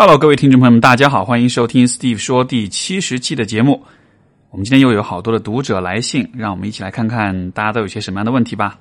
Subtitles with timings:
[0.00, 3.82] Hello，各位听众朋友们，大家好，欢迎收听 Steve 说第七十期的节目。
[4.50, 8.78] 我们今天又有好多的读者来信，让我们一起来看看大家都有些什么样的问题吧。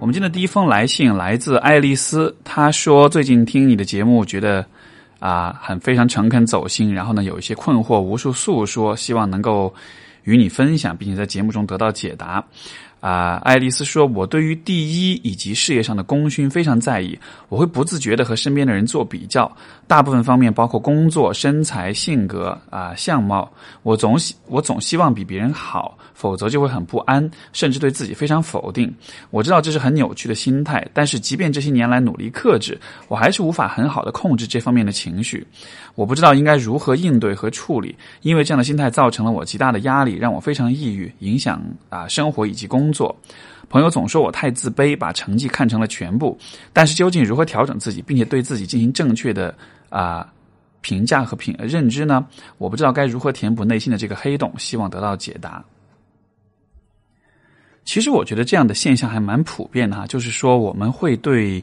[0.00, 4.66] 我们今天的第一封来信来自爱丽丝，她说最近听你的节目，觉得。
[5.24, 9.74] 啊，很非常诚恳走心，然后呢，有一些困惑无数诉说，希望能够
[10.24, 12.44] 与你分享，并且在节目中得到解答。
[13.00, 19.50] 啊，爱丽丝说：“我对于第一以及事业上的功勋非常在意，我会不自觉的和身边的人做比较，
[19.86, 23.50] 大部分方面包括工作、身材、性格啊、相貌，
[23.82, 28.90] 我总希我总希望比别人好，否则就会很不安，甚至对自己非常否定。
[29.30, 35.46] 我知道这是很扭曲的心态，但是即便这些年来努力克制，我还是无法很好的控制这方面的情绪。
[35.94, 43.14] 我不知道应该如何应对和处理，因为这样的心态造成了我极大的压力，让我非常抑郁，影响啊生活以及工。”作
[43.68, 46.38] 朋友总说我太自卑，把成绩看成了全部。
[46.72, 49.52] 但是究竟如何调整自己，并且对自己进行正确的
[49.94, 50.26] 啊
[50.80, 52.26] 评价和评认知呢？
[52.58, 55.64] 我不知道该如何填补内心的这个黑洞，希望得到解答。
[57.84, 61.62] 其实我觉得这样的现象还蛮普遍的哈，就是说我们会对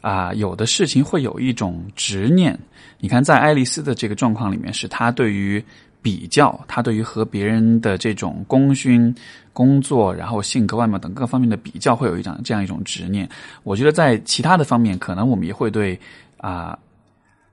[0.00, 2.58] 啊有的事情会有一种执念。
[2.98, 5.64] 你看，在爱丽丝的这个状况里面，是她对于。
[6.02, 9.14] 比较，她对于和别人的这种功勋、
[9.52, 13.28] 工作，然后性格、外貌等各方面的比较，会有一种这样一种执念。
[13.62, 15.96] 我觉得在其他的方面，可能我们也会对
[16.38, 16.76] 啊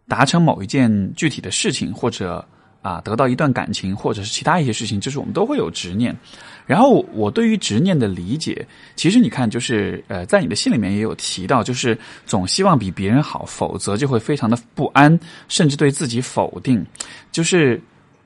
[0.10, 2.46] 达成某一件具体的事情，或者
[2.82, 6.14] 啊得到一段感情，或者是其他一些事情，就是我们都会有执念。
[6.66, 16.86] 然后我对于执念的理解，其实你看，就是呃，在你的信里面也有提到，就是总希望比别人好，否则就会非常的不安，甚至对自己否定，
[17.32, 17.82] 就是。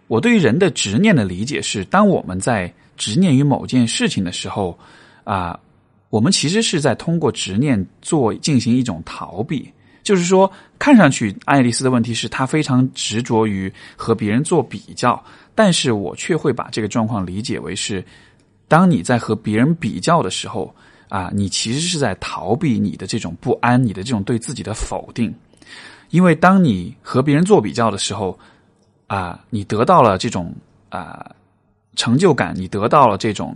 [0.07, 4.77] 我对于人的执念的理解是，当我们在执念于某件事情的时候，
[5.23, 5.57] 啊，
[6.09, 9.67] 我们其实是在通过执念做进行一种逃避。
[10.03, 15.23] 就是说，看上去爱丽丝的问题是她非常执着于和别人做比较，
[15.55, 18.05] 但是我却会把这个状况理解为是，
[18.67, 20.75] 当你在和别人比较的时候，
[21.09, 25.33] 啊，你其实是在逃避你的这种不安，你的这种对自己的否定，
[26.09, 28.37] 因为当你和别人做比较的时候。
[29.07, 30.51] 啊，你得到了这种
[30.89, 31.29] 啊
[31.95, 33.55] 成就感，你得到了这种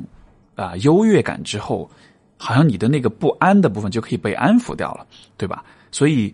[0.53, 1.89] 啊优越感之后，
[2.37, 5.63] 好像你的那个不安的部分就可以被安抚掉了，对吧？
[5.91, 6.33] 所以，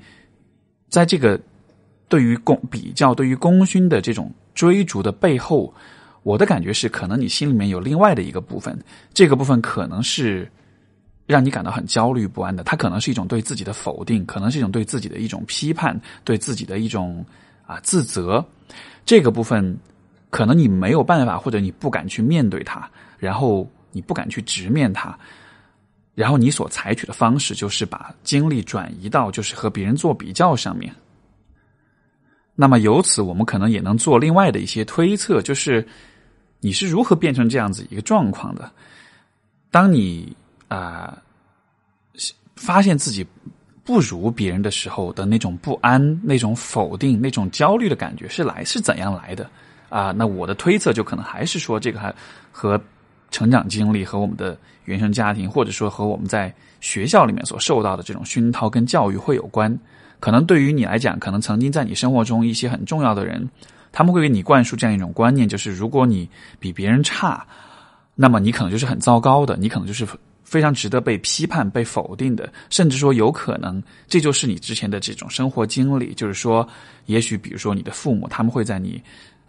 [0.89, 1.39] 在这个
[2.07, 5.73] 对于功比较、对于功勋的这种追逐的背后，
[6.23, 8.77] 我的感觉是，可能你心里面有另外的一个部分，
[9.13, 10.49] 这个部分可能是
[11.25, 17.25] 让你感到很焦虑不安的，它可能是一种对自己的否定，可能是一种对自己的一种批判，对自己的一种
[17.65, 18.45] 啊自责。
[19.05, 19.77] 这个部分，
[20.29, 25.17] 可能你没有办法，或者你不敢去面对它，然后你不敢去直面它，
[26.15, 30.93] 然后你所采取的方式就是把精力转移到就是和别人做比较上面。
[32.55, 35.87] 那么由此，我们可能也能做另外的一些推测，就是
[36.59, 38.71] 你是如何变成这样子一个状况的？
[39.71, 40.35] 当你
[40.67, 41.17] 啊
[42.55, 43.25] 发现自己。
[43.85, 49.45] 不如别人的时候的那种不安、那种否定、那种焦虑的感觉是来是怎样来的
[49.89, 50.13] 啊？
[50.13, 52.15] 那我的推测就可能还是说，这个还
[52.49, 52.81] 和
[53.33, 59.77] 成长经历、和我们的原生家庭，或者说和我们在学校里面所受到的这种熏陶跟教育会有关。
[60.21, 63.45] 可能对于你来讲，可能曾经在你生活中一些很重要的人，
[63.91, 66.29] 他们会给你灌输这样一种观念，就是如果你
[66.59, 67.45] 比别人差，
[68.15, 70.07] 那么你可能就是很糟糕的，你可能就是。
[70.43, 76.13] 非常值得被批判、被否定的，甚至说有可能这就是你之前的这种生活经历。
[76.13, 76.67] 就是说，
[77.07, 79.01] 也许比如说你的父母，他们会在你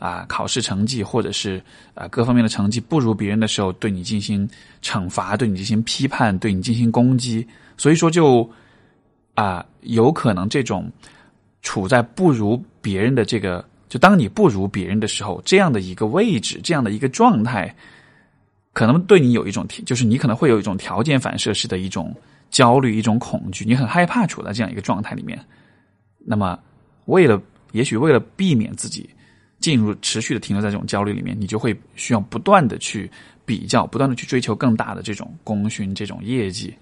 [0.05, 1.63] 啊考试成绩或者是
[1.95, 4.47] 啊各方面的成绩不如别人的时候，对你进行
[4.83, 7.47] 惩罚，对你进行批判，对你进行攻击。
[7.79, 8.47] 所以说，就
[9.33, 10.93] 啊有可能这种
[11.63, 17.75] 处在不如别人的这个，就当你不如别人的时候，这样的一个位置，这样的一个状态。
[18.75, 22.15] 可能对你有一种，就是你可能会有一种条件反射式的一种
[22.51, 25.39] 焦虑、一种恐惧，你很害怕处在这样一个状态里面。
[26.19, 26.59] 那么，
[27.07, 27.41] 为了
[27.73, 29.09] 也许为了避免自己
[29.61, 33.11] 进入持续的停留在这种焦虑里面，你就会需要不断的去
[33.45, 36.75] 比较，不断的去追求更大的这种功勋、这种业绩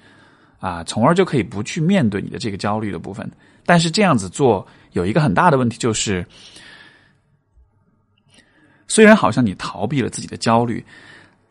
[0.58, 3.30] 啊，从而就可以不去面对你的这个焦虑的部分。
[3.64, 6.26] 但是这样子做有一个很大的问题，就是
[8.88, 10.84] 虽然好像你逃避了自己的焦虑。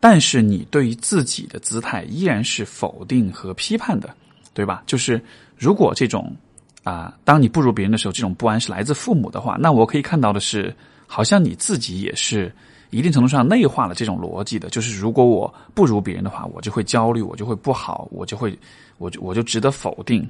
[0.04, 4.12] 但是你对于自己的姿态依然是否定和批判的，
[4.52, 4.82] 对吧？
[4.84, 5.22] 就是
[5.56, 6.36] 如果这种
[6.82, 10.74] 啊，当你不如别人的时候，这种不安是来自父母的话，那我可以看到的是，
[11.12, 12.50] 好像你自己也是
[12.88, 18.58] 一定程度上内化了这种逻辑的，就是如果我不如别人的话，我就会焦虑，我就会不好，我就会，
[18.96, 20.26] 我就我就值得否定，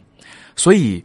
[0.57, 1.03] 所以。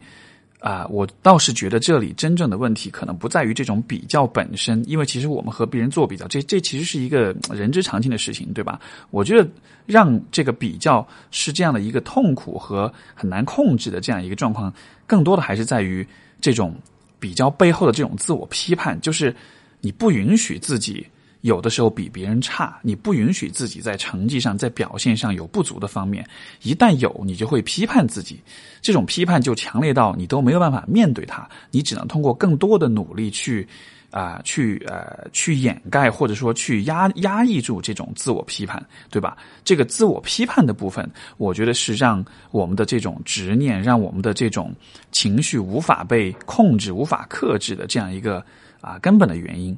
[0.60, 8.80] 啊，我倒是觉得这里真正的问题可能不在于这种比较本身，因为其实我们和别人做比较，这这其实是一个人之常情的事情，对吧？
[9.12, 9.48] 我觉得
[9.86, 14.74] 让这个比较是这样的一个痛苦和很难控制的这样一个状况，
[15.06, 16.04] 更多的还是在于
[16.40, 16.74] 这种
[17.20, 19.32] 比较背后的这种自我批判，就是
[19.80, 21.06] 你不允许自己。
[21.42, 26.28] 有的时候比别人差，你不允许自己在成绩上、在表现上有不足的方面，
[26.62, 28.40] 一旦有，你就会批判自己，
[28.82, 33.66] 这种批判就强烈到你都没有办法面对它，你只能通过更多的努力去
[34.10, 39.38] 啊，去呃，去掩盖或者说去压压抑住这种自我批判，对吧？
[39.64, 44.74] 这个自我批判的部分，我觉得是让我们的这种执念，让我们的这种
[45.12, 48.44] 情绪无法被控制、无法克制的这样一个
[48.80, 49.76] 啊根本的原因。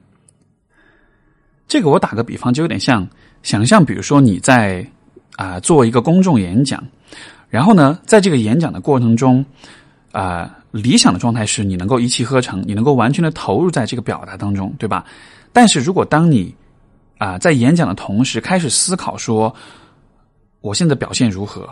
[1.68, 3.06] 这个我打个比方，就有点像
[3.42, 4.84] 想象，比如说你在
[5.36, 6.82] 啊做一个公众演讲，
[7.48, 9.44] 然后呢，在这个演讲的过程中，
[10.10, 15.04] 啊理想的状态是你能够一气呵成，你能够完全的投入在这个表达当中，对吧？
[15.52, 16.54] 但是如果当你
[17.18, 19.54] 啊在演讲的同时开始思考说，
[20.60, 21.68] 我现在表现如何，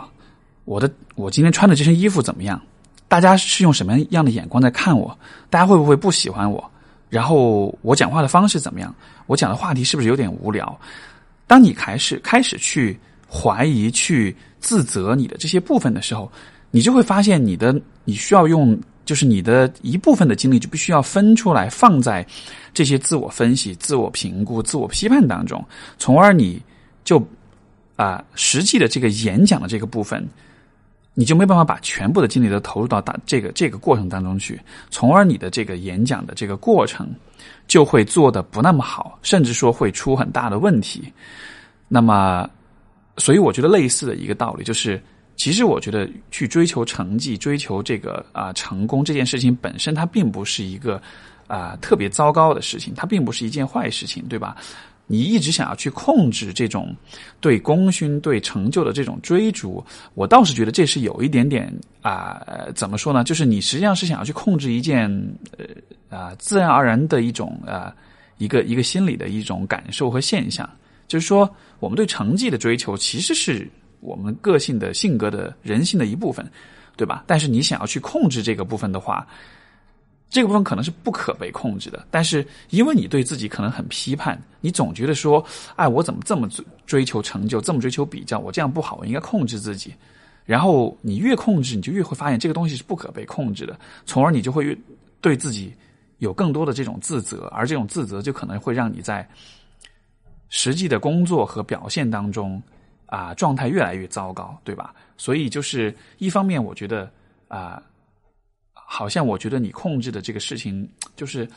[0.63, 2.61] 我的我今天穿的这身衣服怎么样，
[3.07, 5.17] 大家是用什么样的眼光在看我，
[5.49, 6.68] 大家会不会不喜欢我？
[7.09, 8.93] 然后我讲话的方式怎么样？
[9.25, 10.79] 我讲的话题是不是有点无聊？
[11.47, 12.97] 当你开始开始去
[13.27, 16.31] 怀疑、去自责你的这些部分的时候，
[16.69, 17.75] 你就会发现你的
[18.05, 22.25] 你需要用，就是你的一部分的精力就必须要分出来放在
[22.73, 25.65] 这些自我分析、自我评估、自我批判当中，
[25.97, 26.61] 从而你
[27.03, 27.19] 就
[27.95, 30.27] 啊实际的这个演讲的这个部分。
[31.19, 34.57] 你就没办法把全部的精力都投入到大这个这个过程当中去，
[34.89, 37.13] 从而你的这个演讲的这个过程
[37.67, 41.11] 就会做的不那么好，甚至说会出很大的问题。
[41.89, 42.49] 那么，
[43.17, 44.97] 所以我觉得类似的一个道理就是，
[45.35, 51.01] 其实我觉得去追求成绩、追求这个啊成功这件事情本身，它并不是一个
[51.47, 54.55] 啊特别糟糕的事情，它并不是一件坏事情，对吧？
[55.11, 56.95] 你一直想要去控制这种
[57.41, 59.83] 对功勋、对成就的这种追逐，
[60.13, 61.73] 我倒是觉得这是有一点点
[62.03, 62.45] 啊，
[62.75, 63.23] 怎么说呢？
[63.23, 65.09] 就是你实际上是想要去控制一件
[65.57, 65.65] 呃
[66.15, 67.91] 啊自然而然的一种啊
[68.37, 70.69] 一个一个心理的一种感受和现象，
[71.07, 73.67] 就是说我们对成绩的追求其实是
[74.01, 76.47] 我们个性的性格的人性的一部分，
[76.95, 77.23] 对吧？
[77.25, 79.27] 但是你想要去控制这个部分的话。
[80.29, 85.43] 这个部分可能是不可被控制的，但是因为你对自己可能很批判，你总觉得说，
[85.75, 89.91] 哎，我怎么这么追追求成就，这么追求比较，我这样不好，我应该控制自己。
[90.45, 94.77] 然后你越控制，你就越会发现这个东西是不可被控制的，从而你就会越
[95.19, 95.73] 对自己
[96.19, 99.27] 有更多的这种自责，而这种自责就可能会让你在
[100.49, 102.61] 实际的工作和表现当中
[103.07, 104.93] 啊状态越来越糟糕，对吧？
[105.17, 107.11] 所以就是一方面，我觉得
[107.47, 107.81] 啊。
[108.91, 111.47] 好像我觉得你控制的这个事情， 就是，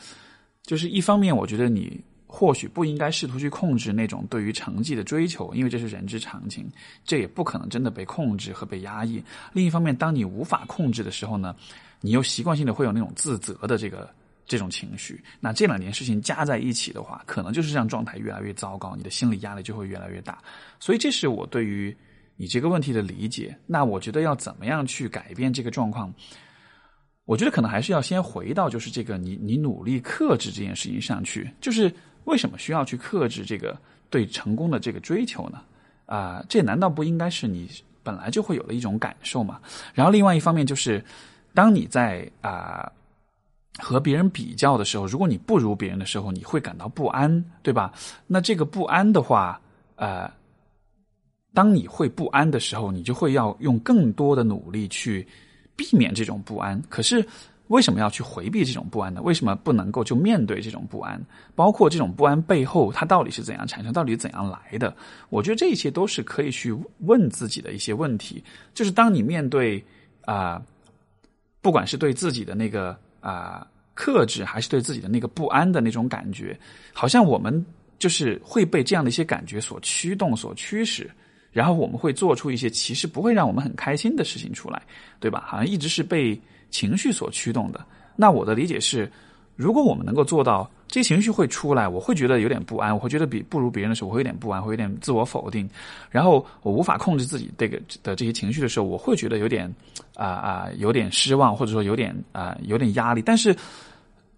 [0.61, 6.69] 就是一方面，我觉得你或许不应该试图去控制那种对于成绩的追求，因为这是人之常情，
[7.03, 9.21] 这也不可能真的被控制和被压抑。
[9.51, 11.55] 另一方面，当你无法控制的时候呢，
[12.01, 14.07] 你又习惯性的会有那种自责的这个
[14.45, 15.19] 这种情绪。
[15.39, 20.37] 那这两件事情加在一起的话，可能就是让状态越来越糟糕，你的心理压力就会越来越大。
[20.79, 21.95] 所以，这是我对于
[22.37, 23.57] 你这个问题的理解。
[23.65, 26.13] 那我觉得要怎么样去改变这个状况？
[27.25, 31.89] 我觉得可能还是要先回到，就是这个你你努力克制这件事情上去，就是
[32.25, 33.77] 为什么需要去克制这个
[34.09, 35.61] 对成功的这个追求呢？
[36.05, 37.69] 啊，这难道不应该是你
[38.03, 39.61] 本来就会有的一种感受吗？
[39.93, 41.01] 然后另外一方面就是，
[41.53, 42.91] 当你在啊
[43.79, 47.93] 和别人比较的时候，如果你不如别人的时候，你会感到不安，对吧？
[48.27, 49.61] 那这个不安的话，
[49.95, 50.29] 呃，
[51.53, 55.25] 当你会不安的时候，你就会要用更多的努力去。
[55.75, 57.25] 避免这种不安，可是
[57.67, 59.21] 为什么要去回避这种不安呢？
[59.21, 61.19] 为什么不能够就面对这种不安？
[61.55, 64.95] 包括这种不安背后，它到底是怎样产生，到底怎样来的？
[65.29, 68.43] 我觉得这一切都是可以去问自己的一些问题。
[68.73, 69.83] 就是当你面对
[70.25, 70.61] 啊，
[71.61, 73.65] 不管是对自己的那个啊
[73.95, 76.59] 克制，还是对自己的那个不安的那种感觉，
[76.93, 77.65] 好像我们
[77.97, 81.09] 就是会被这样的一些感觉所驱动、所驱使。
[81.53, 84.81] 然后我们会做出一些其实不会让我们很开心的事情出来，
[85.19, 85.45] 对吧？
[85.47, 86.37] 好像一直是被
[86.71, 87.79] 情绪所驱动的。
[88.15, 89.09] 那我的理解是，
[89.55, 95.69] 如果我们能够做到，这些情绪会出来，我会觉得有点不安，我会觉得比不如别人的时候，我会有点不安，会有点自我否定，
[96.09, 99.71] 然后我无法控制自己这个的这些情绪的时候，我会觉得有点
[100.15, 103.55] 啊啊，有点失望，或者说有点啊有点压力，但是。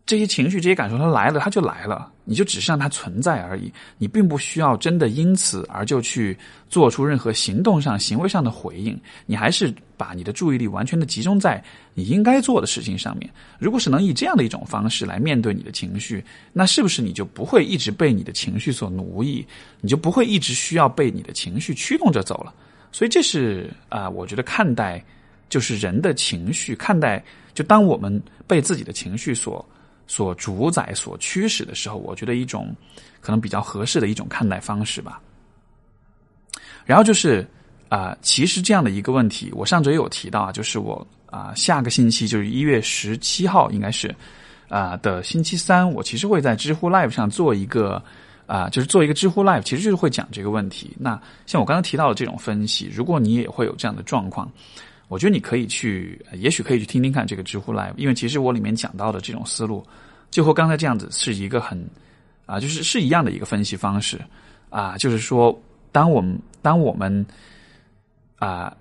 [0.06, 3.74] 这些情绪、这些感受，它来了，它就来了，你就只是让它存在而已。
[3.98, 6.38] 你并不需要真的因此而就去
[6.70, 8.96] 做出任何行动上、行为上的回应。
[9.26, 11.64] 你还是把你的注意力完全的集中在
[11.96, 13.28] 你应该做的事情上面。
[13.58, 19.44] 如果是能以这样的一种方式来面对你的情绪，那是不是你就不会一直被你的情绪所奴役？
[19.82, 22.54] 你就不会一直需要被你的情绪驱动着走了？
[22.92, 25.04] 所以，这是啊，我觉得看待
[25.50, 27.24] 就是人的情绪，看待
[27.56, 29.68] 就当我们被自己的情绪所。
[30.08, 32.76] 所主宰、所驱使的时候，我觉得一种
[33.22, 35.20] 可能比较合适的一种看待方式吧。
[36.86, 37.48] 然后就是
[37.90, 44.14] 啊，其实这样的一个问题，我上周也有提到啊，就是我啊下个星期就是一月十七号，应该是
[44.70, 48.02] 啊的星期三，我其实会在知乎 Live 上做一个
[48.46, 50.96] 啊，就是做一个知乎 Live，其实就是会讲这个问题。
[51.00, 54.52] 那像我刚刚提到的这种分析，如果你也会有这样的状况。
[55.08, 59.86] 我觉得你可以去，也许可以去听听看这个知乎 Live，因为其实我里面讲到的这种思路，
[60.32, 61.88] 就和刚才这样子是一个很
[62.46, 64.20] 啊，就是是一样的一个分析方式
[64.70, 65.58] 啊，就是说，
[65.92, 67.26] 当我们当我们
[68.38, 68.76] 啊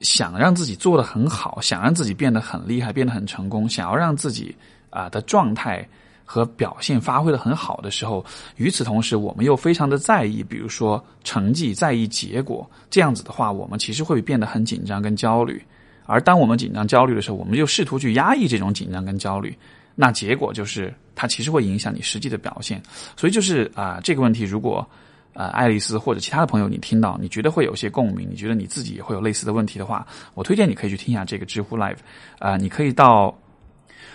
[0.00, 4.54] 想让自己做的很好，想让自己变得很厉害，变得很成功，想要让自己
[4.90, 5.86] 啊的状态
[6.32, 15.60] 和表现发挥的很好的时候，与此同时，我们又非常的在意，比如说成绩，在意结果，这样子的话，我们其实会变得很紧张跟焦虑。
[16.06, 19.52] 而当我们紧张焦虑的时候，我们就试图去压抑这种紧张跟焦虑，
[19.96, 22.80] 那结果就是它其实会影响你实际的表现。
[23.16, 24.88] 所以就是啊，这个问题如果
[25.34, 31.98] 啊，爱丽丝或者其他的朋友你听到，你觉得会有些共鸣，你觉得你自己也会有类似的问题的话，我推荐你可以去听一下这个知乎 Live
[32.38, 33.36] 啊，你可以到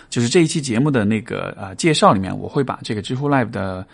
[0.09, 3.85] 就是这一期节目的那个啊介绍里面，我会把这个知乎 Live 的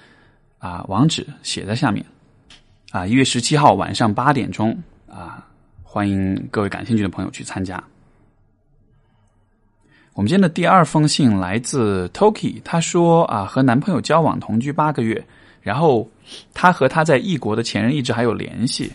[0.60, 2.06] 啊网址写在下面
[2.92, 4.78] 啊，一月十七号晚上八点钟
[5.10, 5.48] 啊，
[5.84, 7.82] 欢迎各位感兴趣的朋友去参加。
[10.14, 15.26] 我们今天的第二封信来自 Toki，他说啊，和男朋友交往同居八个月，
[15.62, 16.10] 然后
[16.54, 18.92] 他和他在异国的前任一直还有联系，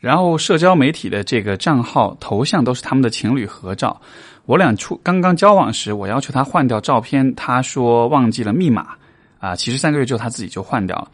[0.00, 4.00] 然后社交媒体的这个账号头像都是他们的情侣合照。
[4.48, 8.94] 我俩出刚刚交往时，我要求他换掉照片，他说忘记了密码
[9.38, 11.10] 啊，其实三个月之后他自己就换掉了。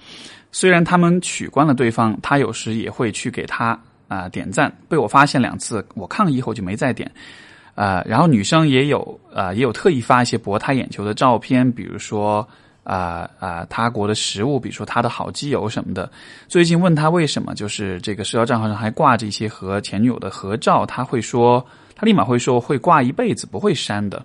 [0.52, 3.76] 虽然他们取关了对方，他有时也会去给他
[4.06, 7.10] 啊点赞，被我发现两次，我抗议后就没再点。
[7.74, 12.48] 啊，然后女生也有啊，也有特意发一些博他眼球的照片，比如说
[12.84, 16.08] 啊啊他国的食物，比如说他的好基友什么的。
[16.46, 21.66] 最近问他为什么，就是这个社交账号上还挂着一些和前女友的合照，他会说，
[22.04, 24.24] 立马会说会挂一辈子，不会删的。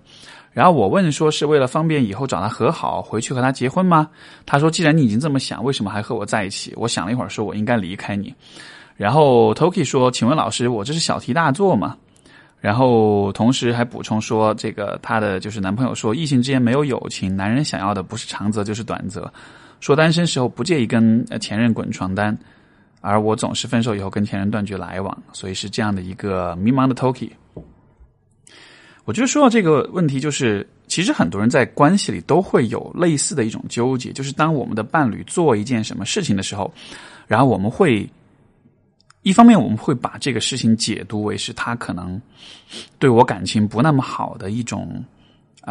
[0.51, 4.09] 然后我问说是为了方便以后找他和好，回去和他结婚吗？
[4.45, 6.73] 他说既然你已经这么想，为什么还和我在一起？
[6.75, 8.33] 我想了一会儿，说我应该离开你。
[8.97, 11.95] 然后 Toki 说，请问老师，我这是小题大做吗？
[12.59, 19.31] 然后，同时还补充说，这个她的就是男朋友说，异性之间没有友情，男人想要的不是长则就是短则。
[19.79, 22.37] 说单身时候不介意跟前任滚床单，
[23.01, 27.31] 而我总是分手以后跟前任断绝来往，所以是这样的一个迷茫的 Toki。
[29.05, 36.71] 我觉得说到这个问题，就是其实很多人在关系里都会有类似的一种纠结，就是当我们的伴侣做一件什么事情的时候，
[37.27, 38.09] 然后我们会。
[39.21, 42.19] 一方面，我们会把这个事情解读为是他可能
[42.97, 45.03] 对我感情不那么好的一种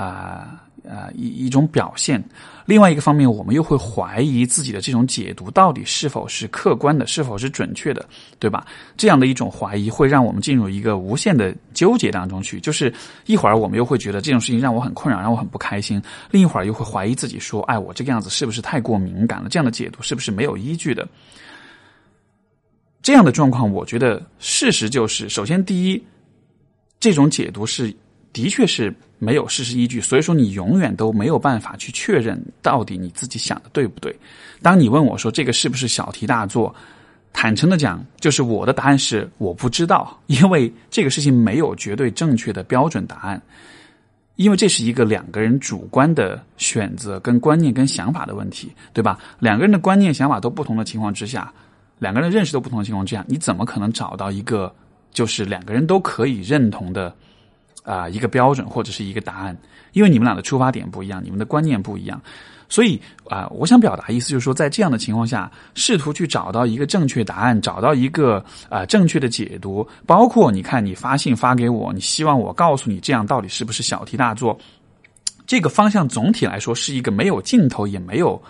[0.01, 2.21] 啊啊一一种表现；
[2.65, 8.67] 另外一个方面，我们又会怀疑自己的这种解读到底是否是客观的，是否是准确的，对吧？
[8.97, 12.61] 这样的一种怀疑会让我们进入一个无限的纠结当中去。
[12.61, 12.93] 就是
[13.27, 16.01] 一会儿我们又会觉得这种事情让我很困扰，让我很不开心；
[16.31, 19.49] 另一会儿又会怀疑自己说：“哎，我这个样子是不是太过敏感了？
[19.49, 21.07] 这样的解读是不是没有依据的？”
[23.03, 26.03] 这样的状况，我觉得事实就是：首先，第一，
[27.01, 27.95] 这种解读是
[28.33, 34.15] 的确是没有事实依据，所以说你永远都没有办法去确认到底你自己想的对不对。
[34.63, 36.75] 当你问我说这个是不是小题大做，
[37.33, 43.41] 坦诚的讲，就是我的答案是我不知道，因为这个事情没有绝对正确的标准答案，
[44.37, 49.19] 因为这是一个两个人主观的选择、跟观念、跟想法的问题，对吧？
[49.39, 51.53] 两个人的观念、想法都不同的情况之下。
[51.99, 54.73] 两个人认识都不同的情况之下，你怎么可能找到一个
[55.13, 57.13] 就是两个人都可以认同的
[57.89, 59.57] 啊一个标准或者是一个答案？
[59.93, 62.21] 因为你们俩的出发点不一样，你们的观念不一样，
[62.69, 74.57] 所以啊，我想表达意思就是说，在这样的情况下，试图去找到一个正确答案，找到一个啊正确的解读，包括你看你发信发给我，你希望我告诉你这样到底是不是小题大做？
[75.47, 78.41] 这个方向总体来说是一个没有尽头也没有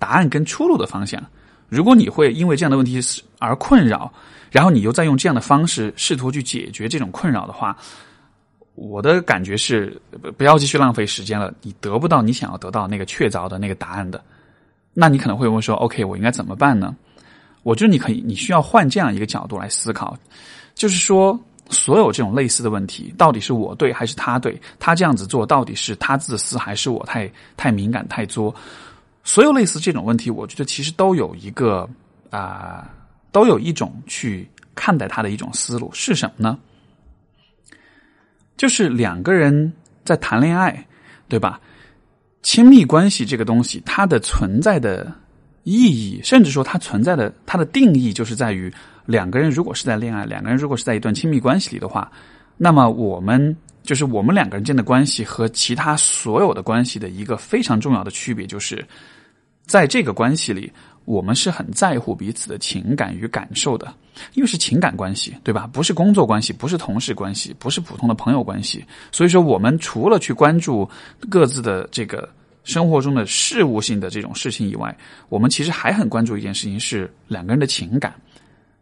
[0.00, 1.22] 答案跟出路的方向。
[1.68, 3.00] 如果你会因为这样的问题
[3.38, 4.12] 而困扰，
[4.50, 7.76] 然后你又再用这样的方式试图去解决这种困扰的话，
[8.78, 10.00] 我的感觉是
[10.36, 11.52] 不要继续浪费时间了。
[11.62, 14.22] 你得不到你想要得到那个确凿的那个答案的，
[14.94, 16.94] 那你可能会问说：“OK，我应该怎么办呢？”
[17.64, 20.16] 我觉得你可以，你需要换这样一个角度来思考，
[20.74, 24.58] 就是说，所有这种类似的问题，到底是我对还是他对？
[24.78, 28.54] 他这样子做到底是他自私还是我太太敏感太作？
[29.24, 31.86] 所有类似这种问题，我觉得其实都有一个
[32.30, 32.88] 啊，
[33.32, 36.58] 都有一种去看待它的一种思路是什么呢？
[38.58, 39.72] 就是两个人
[40.04, 40.86] 在谈恋爱，
[41.28, 41.58] 对吧？
[42.42, 45.10] 亲密关系这个东西，它的存在的
[45.62, 48.70] 意义，甚至说它存在的它的定义，就是在于
[49.06, 52.12] 两个人如果是在恋爱，两个人如果是在一段亲密关系里的话，
[52.58, 58.84] 那么我们就是我们两个人间的关系和其他所有的关系的一个非常重要的区别，就是。
[59.66, 60.72] 在这个关系里，
[61.08, 63.90] 我们是很在乎彼此的情感与感受的，
[64.34, 65.66] 因为是情感关系，对吧？
[65.72, 68.84] 不是工作关系，不是同事关系，不是普通的朋友关系。
[69.10, 70.86] 所以说，我们除了去关注
[71.30, 72.28] 各自的这个
[72.62, 74.94] 生活中的事务性的这种事情以外，
[75.30, 78.12] 我们其实还很关注一件事情，是两个人的情感。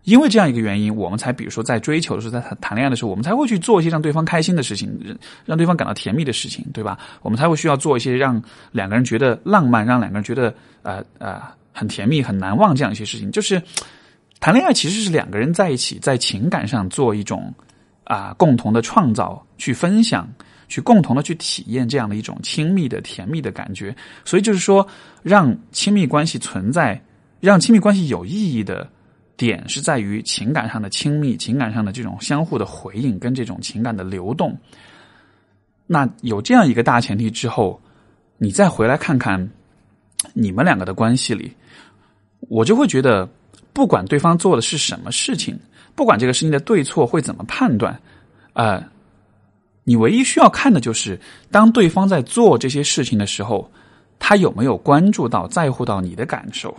[0.03, 6.99] 因为这样一个原因，我们才比如说在追求的时候，在谈谈恋爱的时候，我们才会去做一些让对方开心的事情，让对方感到甜蜜的事情，对吧？
[7.23, 8.43] 我们才会需要做一些让
[8.73, 10.53] 两个人觉得浪漫，让两个人觉得
[10.83, 11.41] 呃呃
[11.77, 13.31] 很甜蜜、很难忘这样一些事情。
[13.31, 13.63] 就是
[14.41, 17.55] 谈恋爱其实是两个人在一起，在情感上做一种
[18.05, 20.29] 啊共同的创造，去分享，
[20.67, 23.95] 去共同的去体验这样的一种亲密的甜蜜的感觉。
[24.25, 24.87] 所以就是说，
[25.23, 27.01] 让亲密关系存在，
[27.41, 28.91] 让亲密关系有意义的。
[29.39, 34.57] 点是在于情感上的亲密，情感上的这种相互的回应跟这种情感的流动。
[35.87, 37.79] 那有这样一个大前提之后，
[38.39, 39.51] 你再回来看看
[40.33, 41.55] 你们两个的关系里，
[42.41, 43.29] 我就会觉得，
[43.73, 45.59] 不管对方做的是什么事情，
[45.95, 47.99] 不管这个事情的对错会怎么判断，
[48.53, 48.83] 呃，
[49.85, 51.19] 你唯一需要看的就是，
[51.51, 53.71] 当对方在做这些事情的时候，
[54.19, 56.77] 他有没有关注到、在乎到你的感受。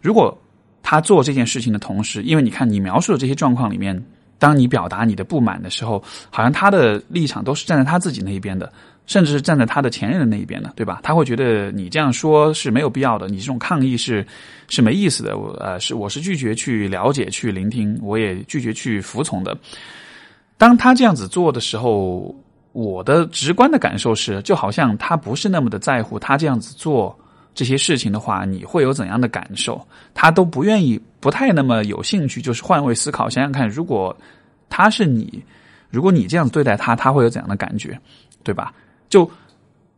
[0.00, 0.36] 如果
[0.82, 4.02] 他做这件事情的同时，因为你看你描述的这些状况里面，
[4.38, 8.72] 当你表达你的不满的时候，好像他的立场都是站在他自己那一边的，
[9.10, 11.00] 甚至是站在他的前任的那一边的，对吧？
[11.02, 14.24] 他会觉得你这样说是没有必要的，你这种抗议是
[14.68, 15.36] 是没意思的。
[15.36, 19.58] 我呃是我是拒绝去了解、去聆听，我也拒绝去服从的。
[20.56, 22.32] 当他这样子做的时候，
[22.70, 27.18] 我的直观的感受是，就好像他不是那么的在乎他这样子做。
[27.52, 29.84] 这些事情的话，你会有怎样的感受？
[30.14, 32.40] 他都不愿意，不太那么有兴趣。
[32.40, 34.16] 就是换位思考，想想看，如果
[34.68, 35.42] 他是你，
[35.90, 37.98] 如果你这样子对待他，他会有怎样的感觉？
[38.44, 38.72] 对吧？
[39.10, 39.30] 就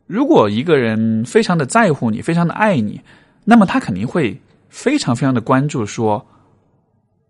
[0.09, 3.01] 如果一个人非常的在乎你，非常的爱你，
[3.45, 4.37] 那么他肯定会
[4.69, 6.27] 非常非常的关注，说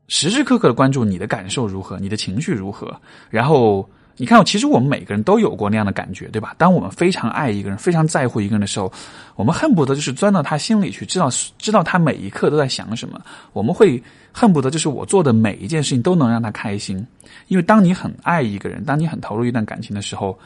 [0.08, 3.86] 时时刻刻的关注你的感受如何，你的情绪如何，然后。
[4.18, 6.54] 你看，其实我们每个人都有过那样的感觉，对吧？
[6.58, 8.92] 当我们非常爱一个人、非常在乎一个人的时候，
[9.36, 13.18] 我们恨不得就是钻到他心里去，知道知道他每一刻都在想什么。
[13.54, 17.04] 我们会恨不得就是我做的每一件事情都能让他开心。
[17.48, 20.38] 因为当你很爱一个人，当你很投入一段感情的时候，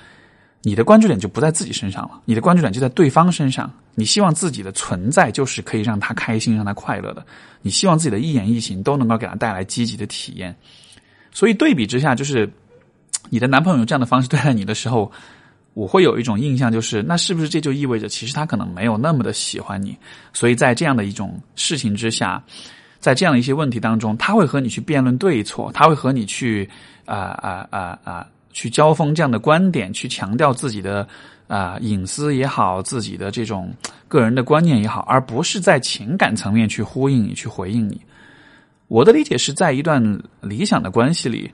[0.67, 3.73] 你的关注点就不在自己身上了，你的关注点就在对方身上。
[3.95, 7.25] 你希望自己的存在就是可以让他开心、让他快乐的。
[7.63, 10.53] 你希望自己的一言一行都能够给他带来积极的体验。
[11.31, 12.51] 所以对比之下，就是。
[13.29, 15.11] 你的男朋友用这样的方式对待你的时候，
[15.75, 19.97] 我会有一种印象，就是那是不是这就意味着，其实他可能没有那么的喜欢你？
[20.33, 22.41] 所以在这样的一种事情之下，
[23.01, 26.71] 在这样的一些问题当中，他会和你去辩论对错，他会和你去
[27.05, 28.25] 啊啊啊啊
[28.57, 31.07] 去交锋这样的观点，去强调自己的
[31.47, 33.71] 啊隐私也好，自己的这种
[34.09, 38.01] 个人的观念也好，而不是在情感层面去呼应你，去回应你。
[38.89, 40.01] 我的理解是在一段
[40.41, 41.51] 理想的关系里。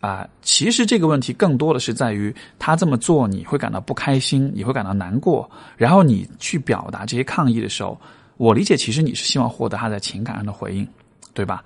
[0.00, 7.98] 啊，其实这个问题更多的是在于他这么做，你会感到不开心，你会感到难过，然后你去表达这些抗议的时候，
[8.36, 10.86] 我理解其实你是希望获得他在情感上的回应，
[11.32, 11.64] 对吧？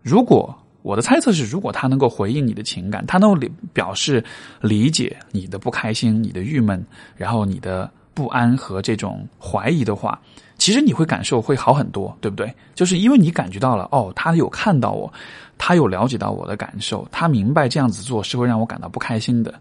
[0.00, 4.22] 如果我的猜测是，如果他能够回应你的情感，他能够表示
[4.60, 6.84] 理解你的不开心、你的郁闷，
[7.16, 10.20] 然后你的不安和这种怀疑的话。
[10.58, 12.54] 其实你会感受会好很多，对不对？
[12.74, 15.10] 就是因为你感觉到了，哦，他有看到我，
[15.56, 19.54] 他有了解到我的感受，他明白这样子做是会让我感到不开心的。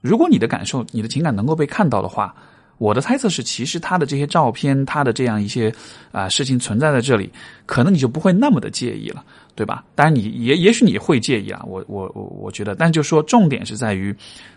[0.00, 2.34] 如果你的感受、你的情感能够被看到的话，
[2.78, 5.72] 我的猜测是，其实他的这些照片，他的这样一些
[6.12, 7.30] 啊事情存在在这里，
[7.66, 9.84] 可能你就不会那么的介意了，对吧？
[9.94, 14.14] 当然，你也也许你会介意啊，我我我我觉得，但就说重点是在于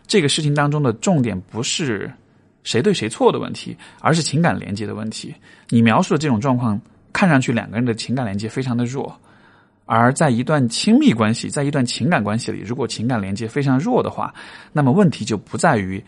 [0.07, 2.11] 这个事情当中的重点不是
[2.63, 5.33] 谁对谁错的问题，而是情感连接的问题。
[5.69, 6.79] 你描述的这种状况，
[7.11, 9.13] 看上去两个人的情感连接非常的弱，
[9.85, 14.33] 而在一段亲密关系，在一段情感关系里，如果情感连接非常弱的话，
[14.71, 16.01] 那么问题就不在于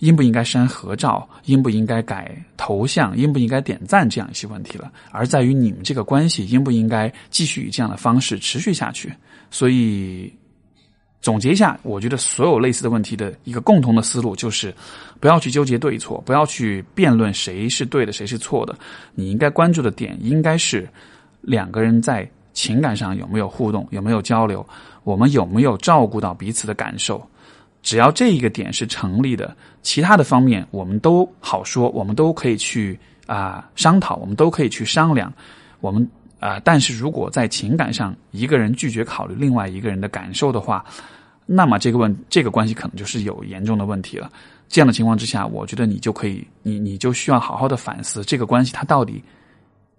[0.00, 9.10] 应不应该删合照，应不应该改头像，应不应该点赞这样一些问题了，而在于你们这个关系应不应该继续以这样的方式持续下去。
[9.50, 10.30] 所以。
[11.22, 14.74] 总结一下，我觉得所有类似的问题的一个共同的思路就是，
[15.20, 18.74] 不要去纠结对错，不要去辩论谁是对的，谁是错的。
[19.14, 20.88] 你应该关注的点应该是
[21.42, 24.66] 两个人在情感上有没有互动，有没有交流，
[25.04, 27.22] 我们有没有照顾到彼此的感受。
[27.82, 35.32] 只要这一个点是成立的，其他的方面我们都好说，我们都可以去啊商讨，我们都可以去商量。
[35.80, 36.08] 我们。
[36.40, 40.82] 啊，但是如果在情感上一个人拒绝考虑另外一个人的感受的话，
[41.44, 44.32] 那么这个问这个关系可能就是有严重的问题了。
[44.66, 49.22] 这样的情况之下，我觉得你就可以，你你就需要好好的反思这个关系它到底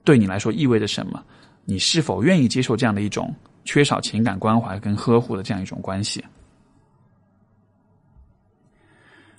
[0.03, 1.23] 对你来说意味着什么，
[1.63, 3.31] 你是否愿意接受这样的一种
[3.63, 6.25] 缺少情感关怀跟呵护的这样一种关系。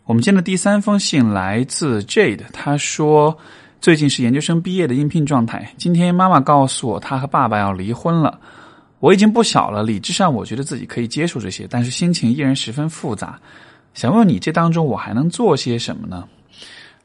[0.05, 3.39] 我们今天的第三封信来自 Jade，他说。
[3.81, 5.75] 最近是研究生毕业的应聘状态。
[5.77, 8.39] 今天妈妈告诉我，她和爸爸要离婚了。
[9.01, 13.41] 我已经不小了，理智上我觉得自己可以接受这些，但是心情依然十分复杂。
[13.93, 16.25] 想问你，这当中我还能做些什么呢？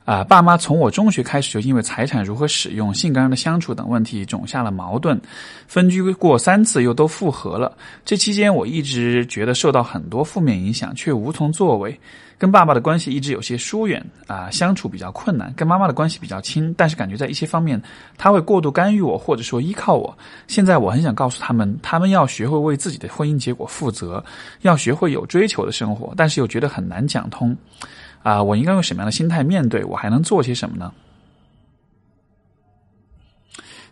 [0.06, 5.20] 啊，爸妈从我中学开始就因为财产如何使用、性格上的相处等问题种下了矛盾，
[5.68, 7.76] 分居过三次又都复合了。
[8.06, 12.00] 这期间我一直觉得受到很多负面影响，却无从作为。
[12.38, 15.52] 跟爸爸的关系一直有些疏远啊，相处比较困难。
[15.56, 17.82] 跟妈妈的关系比较亲，但是感觉在一些方面
[18.18, 20.16] 他会过度干预我，或者说依靠我。
[20.48, 24.24] 现在我很想告诉他们，他们要学会为自己的婚姻结果负责，
[24.62, 27.56] 要学会有追求的生活，但是又觉得很难讲通。
[28.22, 29.84] 啊，我应该用什么样的心态面对？
[29.84, 30.94] 我还能做些什么呢？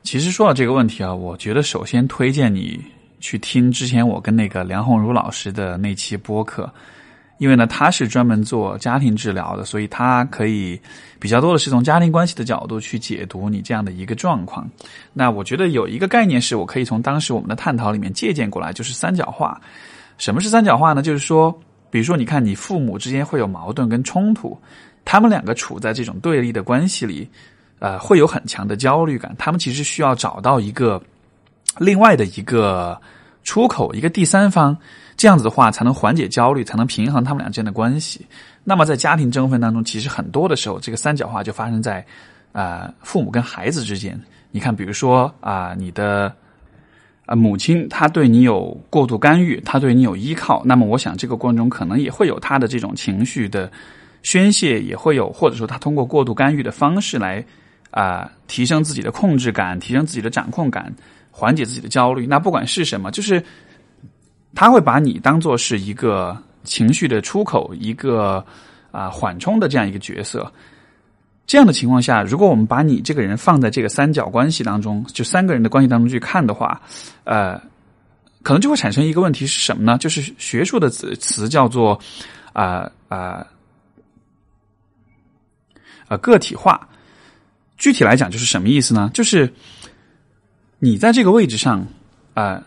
[0.04, 2.80] 其实说到这个问题啊，我觉得首先推荐你
[3.20, 6.72] 去听之前我跟那个梁红茹老师的那期播客，
[7.38, 10.80] 因为呢他是专门做家庭治疗的，所以他可以
[11.19, 14.69] 比较多的是从家庭关系的角度去解读你这样的一个状况。
[15.13, 19.60] 那我觉得有一个概念是我可以从当时我们的探讨里面借鉴过来，就是三角化。
[20.17, 21.02] 什么是三角化呢？
[21.02, 21.58] 就是说。
[21.91, 24.60] 比如说，你看，你父母之间会有矛盾跟冲突，
[25.06, 27.30] 他们两个处在这种对立的关系里，
[27.80, 29.34] 呃，会有很强的焦虑感。
[29.38, 31.02] 他们其实需要找到一个
[31.78, 33.00] 另外的一个
[33.45, 34.78] 出口，一个第三方，
[35.26, 38.24] 这样子的话才能缓解焦虑，才能平衡他们俩之间的关系。
[38.64, 42.06] 那么在家庭争分当中，其实很多的时候，这个三角化就发生在
[42.52, 44.16] 啊父母跟孩子之间。
[44.52, 46.32] 你看，比如说啊，你的。
[47.26, 53.72] 啊，母亲她对你有过度干预，她对你有依靠，那么我想这个过程中可能也会有她的这种情绪的
[54.22, 57.44] 宣泄，也会有或者说她通过过度干预的方式来
[57.90, 60.94] 啊提升自己的控制感，提升自己的掌控感，
[61.32, 62.28] 缓解自己的焦虑。
[62.28, 63.44] 那不管是什么，就是
[64.56, 68.44] 他会把你当做是一个情绪的出口，一个
[68.91, 70.52] 啊缓冲的这样一个角色。
[71.46, 76.82] 这样的情况下，如果我们把你这个人放在这个三角关系当中，就三个人的关系当中去看的话，
[77.24, 77.62] 呃，
[78.41, 79.96] 可能就会产生一个问题是什么呢？
[80.00, 82.00] 就是学术的词词叫做
[82.54, 83.46] 啊啊
[86.08, 86.89] 啊个体化。
[87.78, 89.12] 具体来讲，就是什么意思呢？
[89.13, 89.54] 就是
[90.80, 91.86] 你在这个位置上
[92.34, 92.63] 啊，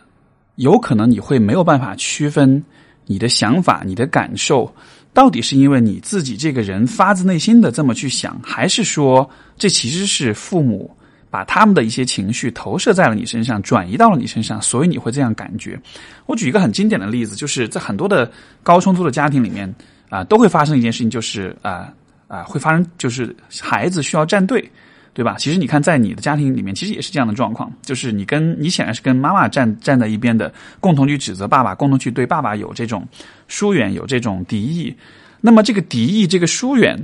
[0.58, 2.62] 有可能你会没有办法区分
[3.06, 4.72] 你的想法、你的感受。
[5.14, 10.94] 到底是因为你自己这个人发自内心的这么去想，还是说这其实是父母
[11.30, 15.80] 把他们的一些情绪投射在了你身上，转移到了你身上，所以你会这样感觉？
[16.26, 18.30] 我举一个很经典的例子，就是在很多的
[18.62, 19.72] 高冲突的家庭里面
[20.08, 21.92] 啊，都会发生一件事情，就是啊
[22.28, 24.70] 啊，会发生就是孩子需要站队。
[25.18, 25.34] 对吧？
[25.36, 33.04] 其实你看，在你的家庭里面，其实也是这样的状况，就是你跟你显然是跟妈妈站站在一边的，共同去指责爸爸，共同去对爸爸有这种
[33.48, 34.94] 疏远，有这种敌意。
[35.40, 36.96] 那么这个敌意，这个疏远，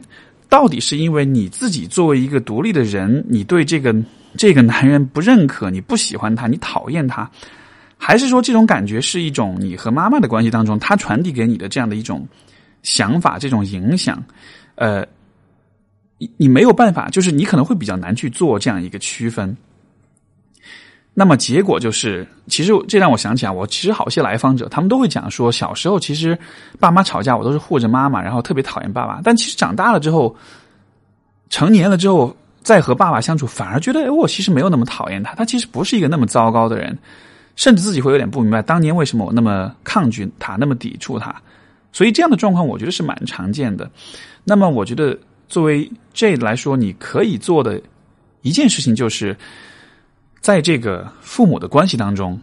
[0.48, 3.92] 到底是因为你自己作为一个独立的人，你对这个
[4.37, 7.29] 这个男人不认可，你不喜欢他，你讨厌他，
[7.98, 12.24] 还是说这种感觉是一种你和妈妈的关系当中，他传递给你的这样的一种
[12.85, 14.22] 想法，这种影响，
[14.77, 15.05] 呃。
[16.18, 19.57] 你你没有办法，就是你可能会比较难去做这样一个区分。
[21.16, 26.37] 那么结果就是，其实这让我想起来，我其实好些来访者，他们都会讲说，小时候其实
[26.81, 29.20] 爸妈吵架，我都是护着妈妈，然后特别讨厌爸爸。
[29.22, 30.35] 但其实长大了之后，
[31.50, 36.98] 成年了之后，再和爸爸相处，反而觉得，哎，我其实没有那么讨厌他，他其实不是一个那么糟糕的人，
[37.55, 41.33] 甚至自己会有点不明白，当年为什么我那么抗拒他，那么抵触他。
[41.92, 43.88] 所以这样的状况，我觉得是蛮常见的。
[44.42, 45.16] 那么我觉得。
[45.55, 47.81] 作为 J 来说，你可以做的
[48.43, 49.37] 一件事情就是，
[50.40, 52.37] 在这个父母的关系当中。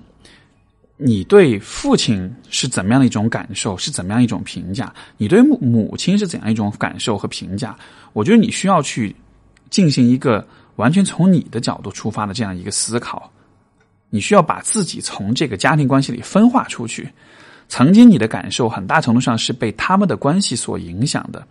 [0.95, 3.75] 你对父亲是怎么样的一种感受？
[3.75, 4.95] 是怎么样一种评价？
[5.17, 7.77] 你对母母亲是怎样一种感受和评价？
[8.13, 9.13] 我觉得你需要去
[9.69, 10.47] 进行一个
[10.77, 13.29] 完全从你的角度出发的这样一个思考。
[14.09, 17.11] 你需要把自己从这个家庭关系里分化出去。
[17.71, 21.41] 曾经你的感受很大程度上是被他们的关系所影响的，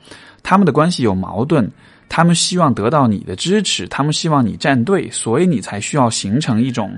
[0.42, 1.66] 他们的关系有矛盾，
[2.10, 6.92] 他们希望得到你的支持，他们希望你站队，所以你才需要形成一种。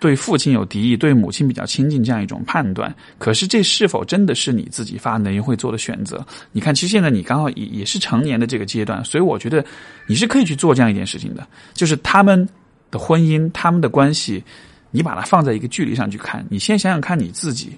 [0.00, 2.94] 对父亲有敌意，对母亲比较亲近，这样一种判断。
[3.18, 6.24] 可是这是否真的是你自己发人会做的选择？
[6.52, 9.64] 你看，其实现在你刚好也也是成年的这个阶段，所以我觉得
[10.06, 11.46] 你是可以去做这样一件事情的。
[11.72, 12.46] 就是他们
[12.90, 14.42] 的婚姻，他们的关系，
[14.90, 16.44] 你把它放在一个距离上去看。
[16.50, 17.72] 你先想想看你自己，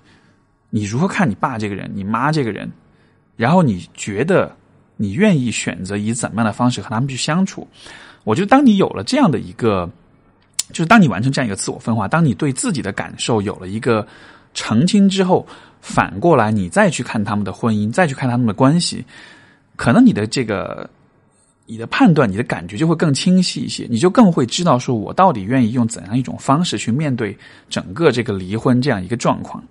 [0.77, 2.71] 你如何看你爸这个人，你妈这个人，
[3.37, 4.55] 然后你觉得
[4.97, 7.67] 你愿意选择以怎么样的方式和他们去相处？
[8.25, 9.91] 我觉得当你有了这样的一个。
[10.73, 14.05] 就是当你完成这样一个自我分化，当你对自己的感受有了一个
[14.53, 15.47] 澄清之后，
[15.81, 19.05] 反过来你再去看他们的婚姻，再去看他们的关系，
[19.77, 20.91] 可能你的这个
[21.67, 29.63] 你的判断、你的感觉就会更清晰一些，你就更会知道说我到底愿意用怎样一种方式去面对整个这个离婚这样一个状况。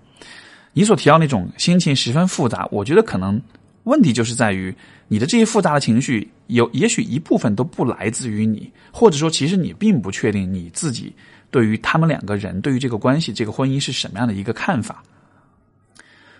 [0.76, 3.42] 你所提到那种心情十分复杂，我觉得可能
[3.86, 4.76] 问题就是在于。
[5.08, 11.14] 你的这些复杂的情绪，有也许一部分都不来自于你，或者说，其实你并不确定你自己
[11.52, 15.04] 对于他们两个人，对于这个关系、这个婚姻是什么样的一个看法。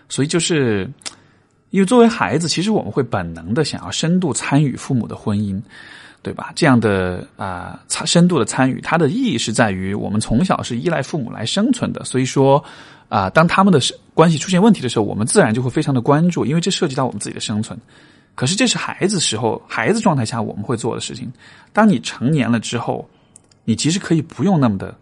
[0.08, 0.90] 所以，就是
[1.70, 5.62] 因为作为孩子，其实我们会本能的想要深度参与父母的婚姻，
[6.20, 6.50] 对吧？
[6.56, 12.62] 这样的啊，参深度的参与，它的意义是在于我们从小是依赖父母来生存的，所以说
[13.08, 13.80] 啊，当他们的
[14.14, 17.78] 关系出现问题的时候，我们自然就会非常的关注，因为这涉及到我们自己的生存。
[18.34, 21.32] 可是这是孩子时候，孩子状态下我们会做的事情。
[21.72, 23.08] 当你成年了之后，
[23.64, 24.94] 你其实可以不用那么的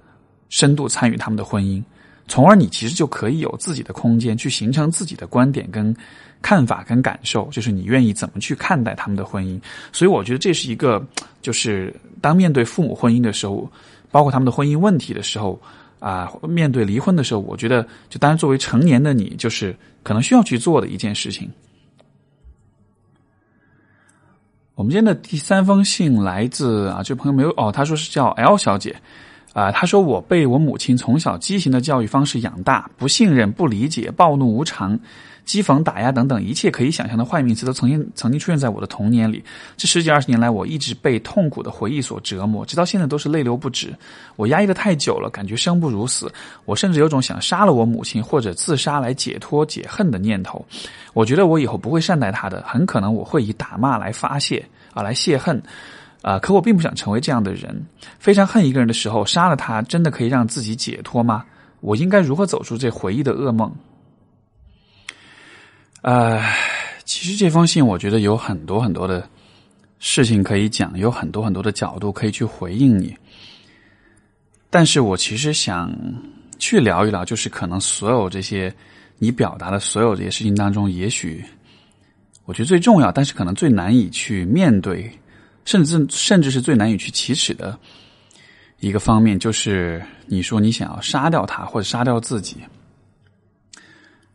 [0.51, 1.83] 深度参与他们的婚姻，
[2.29, 5.95] 从而你其实就可以有自己的空间去形成自己的观点跟
[6.41, 9.61] 看法跟感受，就是你愿意怎么去看待他们的婚姻。
[9.93, 11.05] 所以我觉得这是一个，
[11.43, 13.69] 就是当面对父母婚姻的时候，
[14.11, 15.61] 包括他们的婚姻问题的时候
[16.05, 21.51] 啊，面对离婚的时候，我觉得就当然作为成年的你，就是可能需要去做的一件事情。
[24.75, 28.95] 我们今天的第三封信来自啊，这朋友没有哦，他说是叫 L 小姐，
[29.55, 35.01] 啊，他说我被我母亲从小畸形的教育方式养大，不信任、不理解、暴怒无常、
[35.47, 39.45] 讥讽、打压等等一切可以想象的坏名词都曾经曾经出现在我的童年里。
[39.77, 43.95] 这十几二十年来，我一直被痛苦的回忆所折磨，直到现在都是泪流不止。
[44.37, 46.33] 我压抑的太久了，感觉生不如死，
[46.65, 50.65] 我甚至有种想杀了我母亲或者自杀来解脱解恨的念头。
[51.13, 55.63] 我觉得我以后不会善待她的，很可能我会以打骂来发泄啊，来泄恨
[56.23, 56.39] 啊。
[56.39, 57.85] 可我并不想成为这样的人。
[58.19, 61.45] 非常恨一个人的时候，杀了他，真的可以让自己解脱吗？
[61.81, 63.71] 我应该如何走出这回忆的噩梦？
[66.05, 66.39] 呃，
[67.07, 69.27] 其实这封信我觉得有很多很多的
[69.99, 73.17] 事情可以讲，有很多很多的角度可以去回应你。
[74.69, 75.91] 但是我其实想
[76.59, 78.73] 去聊一聊，就是可能所有这些。
[79.17, 81.43] 你表达的所有这些事情当中，也许
[82.45, 85.09] 我觉得最重要，但是可能最难以去面对，
[85.65, 87.79] 甚至甚至是最难以去启齿的
[88.81, 92.57] 一个方面，就是你说你想要杀掉他或者杀掉自己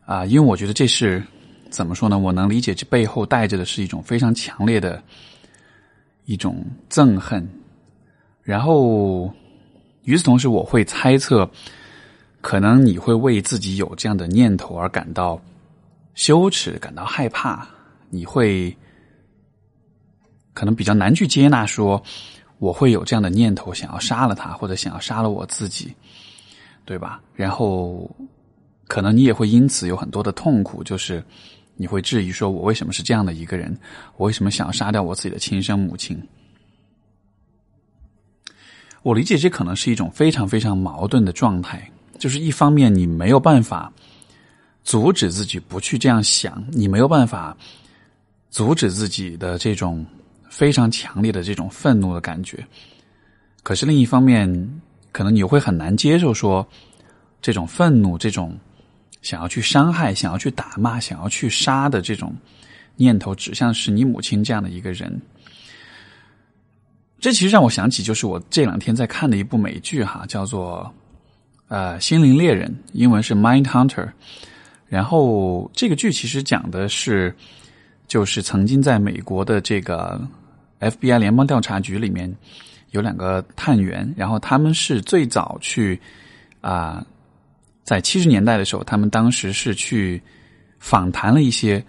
[0.06, 1.22] 啊，因为我觉得这是
[1.70, 2.18] 怎么说呢？
[2.18, 5.02] 我能理解这背后带着的是一种非常强烈的
[6.24, 7.48] 一种憎恨，
[8.42, 9.32] 然后
[10.04, 11.50] 与此同时，我会猜测。
[12.42, 15.38] 可能你会为自己有这样的念头而感到
[16.14, 17.68] 羞耻，感到害怕。
[18.08, 18.74] 你会
[20.54, 22.02] 可能比较难去接纳，说
[22.58, 25.94] 我会有这样的念头，想要杀了他，或者想要杀了我自己，
[26.86, 27.20] 对吧？
[27.34, 28.10] 然后
[28.88, 31.22] 可能你也会因此有很多的痛苦，就是
[31.80, 33.74] 你会质疑，说我为什么是这样的一个人？
[34.18, 36.22] 我为什么想要杀掉我自己的亲生母亲？
[39.02, 41.90] 我理解，这可能是一种非常非常矛盾的状态。
[42.18, 43.90] 就是一方面，你没有办法
[44.84, 47.56] 阻止自己不去这样想，你没有办法
[48.50, 50.04] 阻止自己的这种
[50.50, 52.62] 非常强烈的这种愤怒的感觉。
[53.62, 54.80] 可是另一方面，
[55.12, 56.68] 可能你会很难接受说，
[57.40, 58.54] 这种愤怒、这种
[59.22, 62.34] 想要去伤害、想要去打骂、想要去杀的这种
[62.96, 65.20] 念头，指向是你母亲这样的一个人。
[67.18, 70.92] 这其实让我想起，就是我这两天在看的一部美剧，哈，叫做。
[71.68, 74.10] 呃，心灵猎人，英文是 Mind Hunter。
[74.88, 77.32] 然后这个剧其实讲的是
[78.08, 80.20] 就是曾经在美国的这个
[80.80, 82.28] FBI 联邦调查局里面
[82.90, 86.00] 有两个探员，然后他们是最早去
[86.60, 87.06] 啊，
[87.84, 90.22] 在七十年代的时候，他们当时是去
[90.78, 91.84] 访谈了一些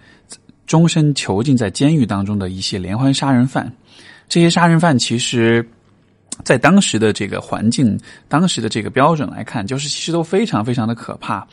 [0.66, 3.72] 终身囚禁在监狱当中的一些连环杀人犯。
[4.28, 5.66] 这些杀人犯其实，
[6.42, 11.46] 在当时的这个环境、当时的这个标准来看，就是其实都非常非常的可怕。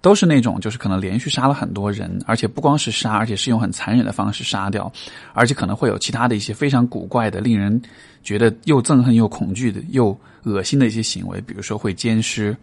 [0.00, 4.92] 都是那种，就是可能连续杀了很多人，而且不光是杀，而且是用很残忍的方式杀掉，
[5.32, 7.80] 而且可能会有其他的一些非常古怪的、令人
[8.22, 12.54] 觉得又憎恨又恐惧的、又恶心的一些行为，比如说会奸尸，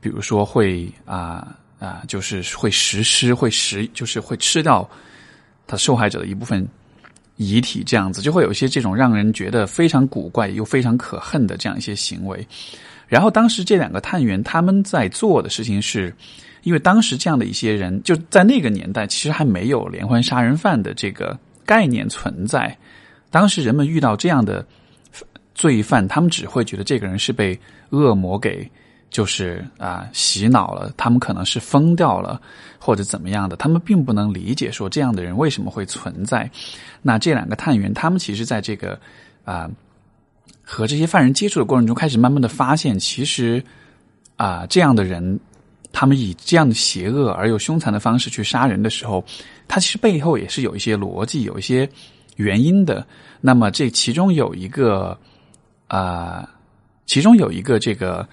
[0.00, 4.88] 比如说会啊啊，就是会实施，会食，就是会吃掉
[5.66, 6.66] 他受害者的一部分
[7.36, 12.46] 遗体，这样子就会有一些这种让人觉得非常古怪又非常可恨的这样一些行为。
[13.06, 16.14] 然后当时这两个探员他们在做的事情是。
[16.64, 22.76] 因为当时这样的一些人，就在那个年代，其实还没有连环杀人犯的这个概念存在。
[23.30, 24.66] 当时人们遇到这样的
[25.54, 27.58] 罪犯，他们只会觉得这个人是被
[27.90, 28.68] 恶魔给
[29.10, 32.40] 就是啊洗脑了，他们可能是疯掉了
[32.78, 36.50] 或者怎么样的，他们并不能理解说这样的人为什么会存在。
[37.02, 38.98] 那这两个探员，他们其实在这个
[39.44, 39.68] 啊
[40.62, 43.62] 和这些犯人接触的过程中，开始慢慢的发现，其实
[44.36, 45.38] 啊这样的人。
[45.90, 49.24] 他们以这样的邪恶而又凶残的方式去杀人的时候，
[49.66, 51.88] 他其实背后也是有一些逻辑、有一些
[52.36, 53.04] 原因的。
[53.40, 55.18] 那么这其中有一个
[55.86, 56.46] 啊，
[57.06, 58.28] 其中有一个这个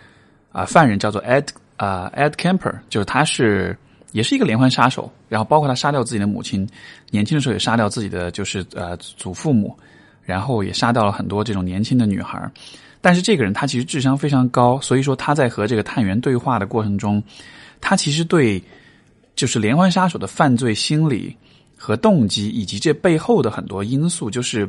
[0.55, 3.77] 啊犯人叫做 Ed 啊 Ed Camper，就是他是
[4.13, 6.65] 也是一个连环杀手，然后包括他杀掉自己的母亲，
[7.11, 9.77] 年轻的时候也杀掉自己的就是呃祖父母，
[10.23, 12.49] 然后也杀掉了很多这种年轻的女孩。
[13.01, 17.21] 但是这个人他其实智商非常高，所以说他在和这个探员对话的过程中，
[17.81, 18.63] 他其实对
[19.35, 21.35] 就是连环杀手的犯罪心理
[21.77, 24.67] 和动机以及这背后的很多因素，就是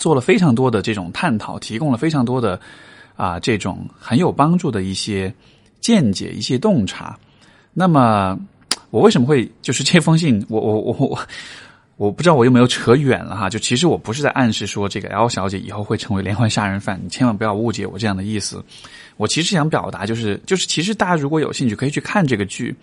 [0.00, 2.60] 做了非常多的这种探讨，提供了非常多的
[3.16, 5.32] 啊这种很有帮助的一些
[5.80, 7.18] 见解、一些洞察。
[7.72, 8.38] 那么
[8.90, 10.44] 我为什么会就是这封信？
[10.48, 11.18] 我我我我。
[11.98, 18.62] 我不知道我有没有扯远了哈，就其实我不是在暗示说这个 L 小姐以后会成为连环杀人犯，你千万不要误解我这样的意思。
[19.16, 22.76] 我其实想表达就是，就是其实大家如果有兴趣可以去看这个剧。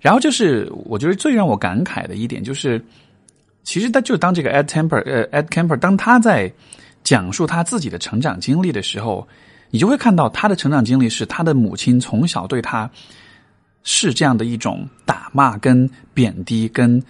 [0.00, 2.84] 然后就是我觉得最让我感慨的一点就是，
[3.62, 6.52] 其实他就当这个 Ed Temper 呃 Ed Camper 当他在
[7.04, 9.28] 讲述他自己的成长经历的时候，
[9.70, 12.90] 你就会看到他的成长经历是他的母亲从小对他
[13.82, 17.02] 是这样的一种打骂跟贬低跟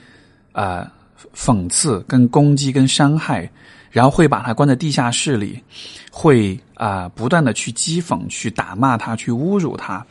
[0.53, 0.90] 啊。
[1.35, 3.49] 讽刺、跟攻击、跟伤害，
[3.90, 5.62] 然后会把他关在地下室里，
[6.11, 10.05] 会啊不断的去讥讽、去打骂他、去侮辱他，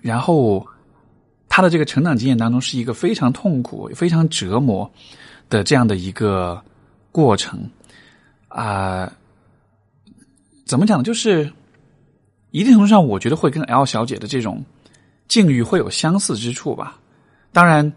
[0.00, 0.64] 然后
[1.48, 4.88] 他的这个成长经验当中是一个非常痛苦、非常折磨
[5.50, 6.62] 的这样的一个
[7.10, 7.68] 过程
[8.46, 9.12] 啊，
[10.64, 11.02] 怎么讲？
[11.02, 11.52] 就是
[12.50, 14.64] 一定程度上，我觉得会跟 L 小姐的这种
[15.28, 16.98] 境遇会有相似之处吧。
[17.52, 17.92] 当然。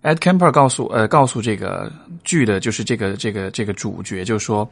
[0.00, 4.66] Ed Kemper 告诉呃告诉这个剧的就是这个这个这个主角，就是说，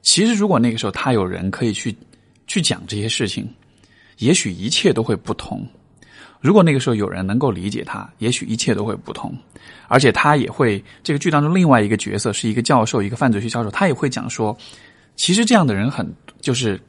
[0.00, 1.94] 其实如果那个时候他有人可以去
[2.46, 3.52] 去讲这些事情，
[4.18, 5.66] 也许一切都会不同。
[6.40, 9.36] 如果那个时候有人能够理解他，也许一切都会不同。
[9.88, 14.56] 而且他也会这个剧当中另外一个角色是一个教授，一个犯罪学教授，他也会讲说，
[15.20, 16.80] 其实这样的人很就是。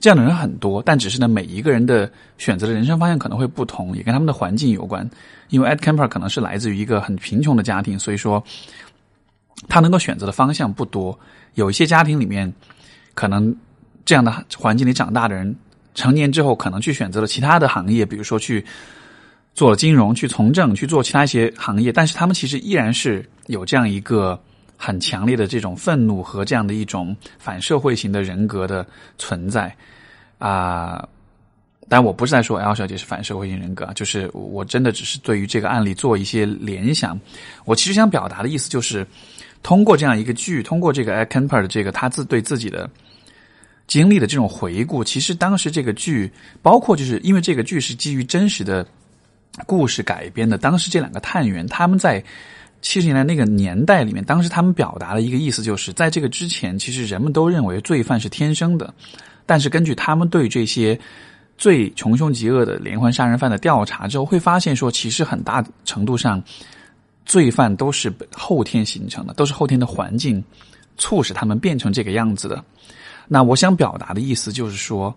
[0.00, 5.10] 这样的人很多，但只是呢，每一个人的选择的人生方向可能会不同，也跟他们的环境有关。
[5.48, 8.40] 因为 Ed Kemper 可能是来自于一个很贫穷的家庭，所以说
[9.68, 11.18] 他能够选择的方向不多。
[11.54, 12.54] 有一些家庭里面，
[13.14, 13.52] 可能
[14.04, 15.52] 这样的环境里长大的人，
[15.96, 18.64] 成年之后可能去选择了其他的行业，比如说去
[19.52, 24.40] 做了金融、去从政、去做其他一些行业，但是他们其实依然是有这样一个。
[24.80, 28.86] 很强烈的这种愤怒和这样的一种反社会型的人格的
[29.18, 29.74] 存在
[30.38, 31.06] 啊，
[31.88, 37.18] 但我不是在说 L 小姐是反社会型人格，就是我真的只是对于这个案例做一些联想。
[37.64, 39.04] 我其实想表达的意思就是，
[39.64, 42.88] 通过这样一个剧，通过这个 k e n p e r 的这个他自对自己的
[43.88, 46.30] 经历的这种回顾，其实当时这个剧，
[46.62, 48.86] 包括就是因为这个剧是基于真实的
[49.66, 52.22] 故事改编的，当时这两个探员他们在。
[52.80, 58.92] 七十年代那个年代里面，当时他们表达的一个意思就是，在这个之前，其实人们都认为罪犯是天生的，
[59.44, 60.98] 但是根据他们对这些
[61.56, 66.42] 最穷凶极恶的连环杀人犯的调查之后，会发现说，其实很大程度上，
[67.26, 70.42] 罪犯都是后天形成的，都是后天的环境
[70.96, 72.64] 促使他们变成这个样子的。
[73.26, 75.14] 那我想表达的意思就是说，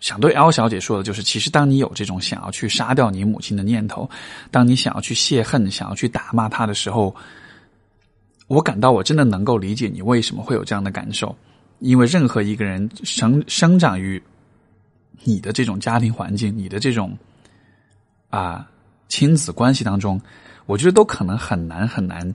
[0.00, 4.08] 想对 L 小姐说的就是，其实当你有这种想要去杀掉你母亲的念头，
[4.50, 7.14] 当你想要去泄恨、想要去打骂她的时候，
[8.46, 11.36] 我感到我真的能够理解你为什么会有这样的感受，
[11.80, 14.20] 因为任何一个人生生长于
[15.22, 17.16] 你的这种家庭环境，你的这种
[18.30, 18.66] 啊
[19.08, 20.18] 亲子关系当中，
[20.64, 22.34] 我觉得都可能很难很难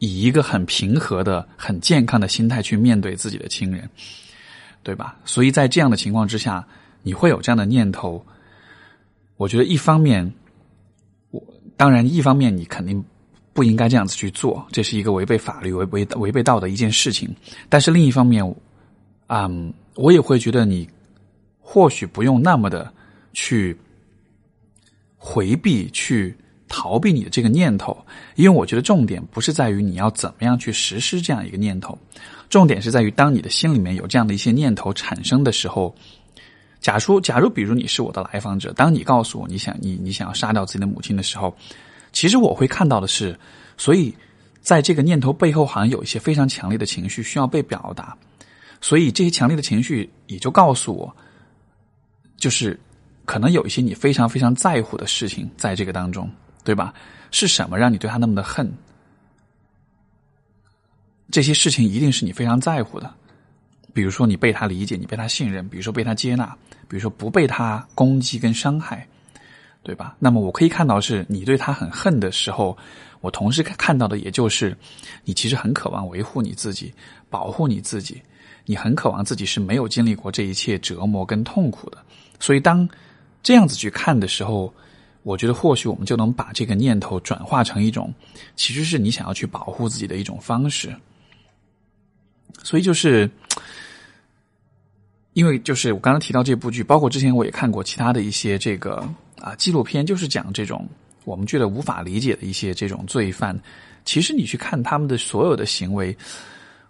[0.00, 3.88] 以一个很平和的、很健康的心态去面对自己的亲人。
[4.88, 5.18] 对吧？
[5.26, 6.66] 所以在这样的情况之下，
[7.02, 8.24] 你会有这样的念头。
[9.36, 10.32] 我觉得一方面，
[11.30, 11.44] 我
[11.76, 13.04] 当然一方面你肯定
[13.52, 17.28] 不应该这样子去做，这是一个违背法律、违违违背道德一件事情。
[17.68, 18.42] 但是另一方面，
[19.26, 20.88] 嗯，我也会觉得你
[21.60, 22.90] 或许不用那么的
[23.34, 23.76] 去
[25.18, 26.34] 回避、去
[26.66, 27.94] 逃避你的这个念头，
[28.36, 31.98] 因为我觉得重点不是在于你要怎么样去实施这样一个念头。
[32.48, 35.94] 重点是在于，当你的心里面有这样的一些念头产生的时候，
[36.80, 41.54] 假如假如比如你是我的来访者，当你告诉我你想你你想要杀掉自己的母亲的时候，
[42.12, 43.38] 其实我会看到的是，
[43.76, 44.14] 所以
[44.60, 48.16] 在这个念头背后，好像有一些非常强烈的情绪需要被表达，
[48.80, 51.14] 所以这些强烈的情绪也就告诉我，
[52.36, 52.78] 就是
[53.26, 56.30] 可能有一些你非常非常在乎的事情在这个当中，
[56.64, 56.94] 对吧？
[57.30, 58.72] 是什么让你对他那么的恨？
[61.30, 63.12] 这些事情一定是你非常在乎的，
[63.92, 66.56] 比如说你被他理解，你被他信任，比如说被他接纳，
[66.88, 69.06] 比如说不被他攻击跟伤害，
[69.82, 70.16] 对吧？
[70.18, 72.76] 那么我可以看到是你对他很恨的时候，
[73.20, 74.76] 我同时看到的也就是
[75.24, 76.92] 你其实很渴望维护你自己，
[77.28, 78.22] 保护你自己，
[78.64, 81.98] 你很渴望自己是没有经历过这一切折磨跟痛苦的。
[82.40, 82.88] 所以当
[83.42, 84.72] 这样子去看的时候，
[85.24, 88.14] 我觉得或许我们就能把这个念头转化成一种，
[88.56, 90.90] 其实是你想要去保护自己的一种方式。
[92.62, 93.30] 所以就是，
[95.32, 98.96] 因为就是我刚刚提到这部剧，包括之前我也看过其他的一些这个
[99.40, 100.86] 啊纪录片，就是讲这种
[101.24, 103.58] 我们觉得无法理解的一些这种罪犯。
[104.04, 106.16] 其实你去看他们的所有的行为，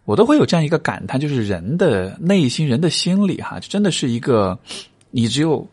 [0.05, 4.59] 我都会有这样一个感叹：就是人的内心、人的心理，哈，真的是一个
[5.11, 5.69] 你只有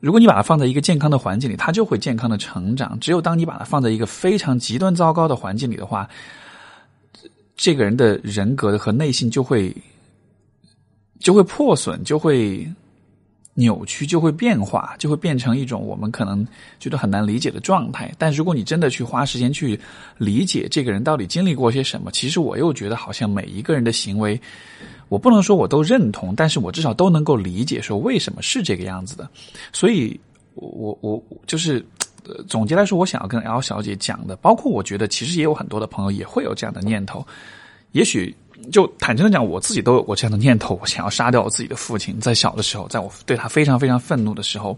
[0.00, 6.08] 如果你把它放在一个健康的环境里，它就会健康的成长；只有当你把它放在一个非常极端糟糕的环境里的话。
[7.58, 9.74] 这个人的人格和内心就会
[11.18, 12.64] 就会破损，就会
[13.54, 16.46] 扭曲，就会变化，就会变成一种我们可能
[16.78, 18.14] 觉得很难理解的状态。
[18.16, 19.78] 但如果你真的去花时间去
[20.18, 24.40] 理解这个人到底经历过些什么，其实我又觉得好像每一个人的行为，
[25.08, 29.28] 我不能说我都认同，但是我至少都能够理解说为什么是这个样子的。
[29.72, 30.18] 所以，
[30.54, 31.84] 我我就是。
[32.46, 37.26] 总结来说，我想要跟 L 小姐讲的，包括我觉得其实也有很多的朋友也会有这样的念头。
[37.92, 38.36] 也许
[38.70, 42.20] 就坦诚的讲，我自己都有过这样的念头，我想要杀掉我自己的父亲。
[42.20, 44.76] 在小的时候，在我对他非常非常愤怒的时候，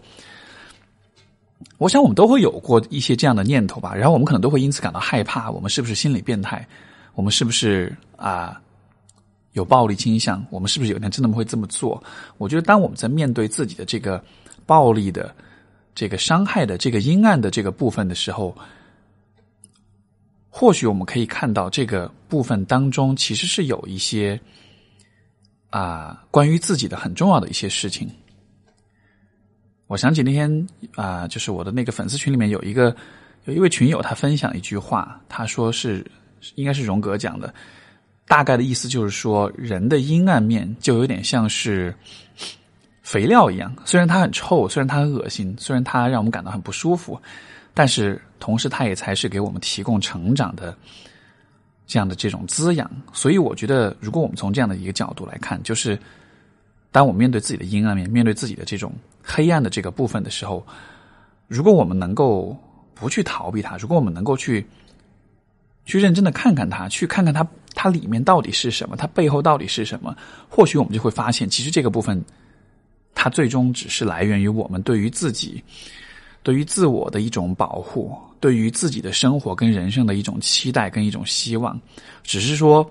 [1.77, 3.93] 我想我们都会有过一些这样的念头吧。
[3.93, 6.65] 然后我们可能都会因此感到害怕，我们是不是心理变态？
[7.15, 8.61] 我们是不是啊
[9.51, 10.45] 有暴力倾向？
[10.49, 12.01] 我们是不是有一天真的会这么做？
[12.37, 14.23] 我觉得，当我们在面对自己的这个
[14.65, 15.35] 暴力的。
[15.93, 18.55] 这个伤害的这个阴暗的这个部分的时候，
[20.49, 24.39] 或许我们可以看到这个部分当中其实是有一些
[25.69, 28.09] 啊关于自己的很重要的一些事情。
[29.87, 32.95] 我想起那天啊，就是我的那个粉丝群里面有一个
[33.43, 36.09] 有一位群友，他分享一句话，他说是
[36.55, 37.53] 应该是荣格讲的，
[38.25, 41.93] 大概的意思就是说，人的阴暗面就有点像是。
[43.11, 47.21] 肥料一样，虽然它很臭，虽然它很恶心，虽然它让我们感到很不舒服，
[47.73, 50.73] 但是同时它也才是给我们提供成长的
[51.85, 52.89] 这样的这种滋养。
[53.11, 55.99] 所以我觉得，如果我们从这样的一个角度来看，就是
[56.89, 60.65] 当我们面对自己的阴暗面，面对自己的这种黑暗的这个部分的时候，
[61.49, 62.57] 如果我们能够
[62.93, 64.65] 不去逃避它，如果我们能够去
[65.83, 67.45] 去认真的看看它，去看看它
[67.75, 70.15] 它里面到底是什么，它背后到底是什么，
[70.47, 72.23] 或许我们就会发现，其实这个部分。
[73.13, 75.63] 它最终只是来源于我们对于自己、
[76.41, 81.79] 对于自我的一种保护，对于自己的生活跟人生的一种期待跟一种希望。
[82.23, 82.89] 只是说，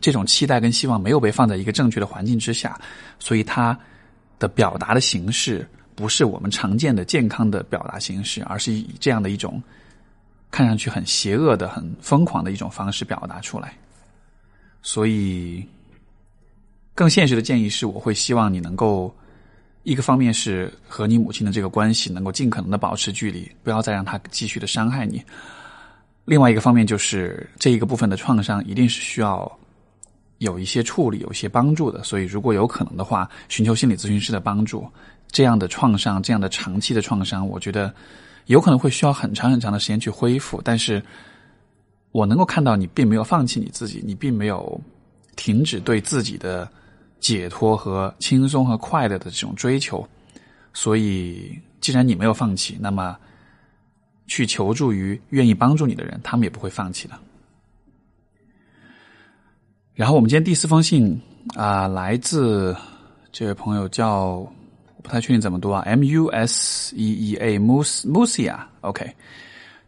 [0.00, 2.80] 这种期待跟希望没有被放在一个正确的环境之下，
[3.18, 3.78] 所以它
[4.38, 9.62] 的表达的形式不是我们常见的健康的表达形式，而是以这样的一种
[10.50, 13.76] 看上去很邪恶的、很疯狂的一种方式表达出来。
[14.80, 15.62] 所以，
[16.94, 19.14] 更现实的建议是，我会希望你能够。
[19.84, 25.22] 一个方面是和你母亲的这个关系能够尽可能的保持距离，不要再让她继续的伤害你。
[26.24, 29.50] 另外一个方面就是这一个部分的创伤一定是需要
[30.38, 32.02] 有一些处理、有一些帮助的。
[32.02, 34.86] 所以，如果有可能的话，寻求心理咨询师的帮助。
[35.30, 37.94] 这样的创伤，这样的长期的创伤，我觉得
[38.46, 40.62] 有可能会需要很长很长的时间去恢复。
[40.64, 41.02] 但是，
[42.10, 44.80] 我能够看到你并没有放弃你自己，你并没有
[45.36, 46.66] 停止对自己的
[47.24, 50.06] 解脱和轻松和快乐的这种追求。
[50.74, 53.16] 所以，既然你没有放弃，那么
[54.26, 57.14] 去求助于愿意帮助你的人，他们也不会放弃的。
[59.94, 61.18] 然后，我们今天第四封信
[61.56, 62.76] 啊，来自
[63.32, 64.46] 这位朋友叫。
[65.02, 69.14] 不太确定怎么读啊，M U S E E A Mus Musia，OK。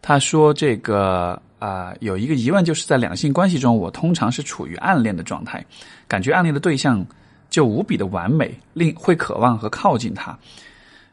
[0.03, 5.65] 他说这个啊，有一个疑问，就是在两性关系中，我通常是处于暗恋的状态，
[6.07, 7.03] 感觉暗恋的对象
[7.51, 10.39] 就无比的完美，令会渴望和靠近他，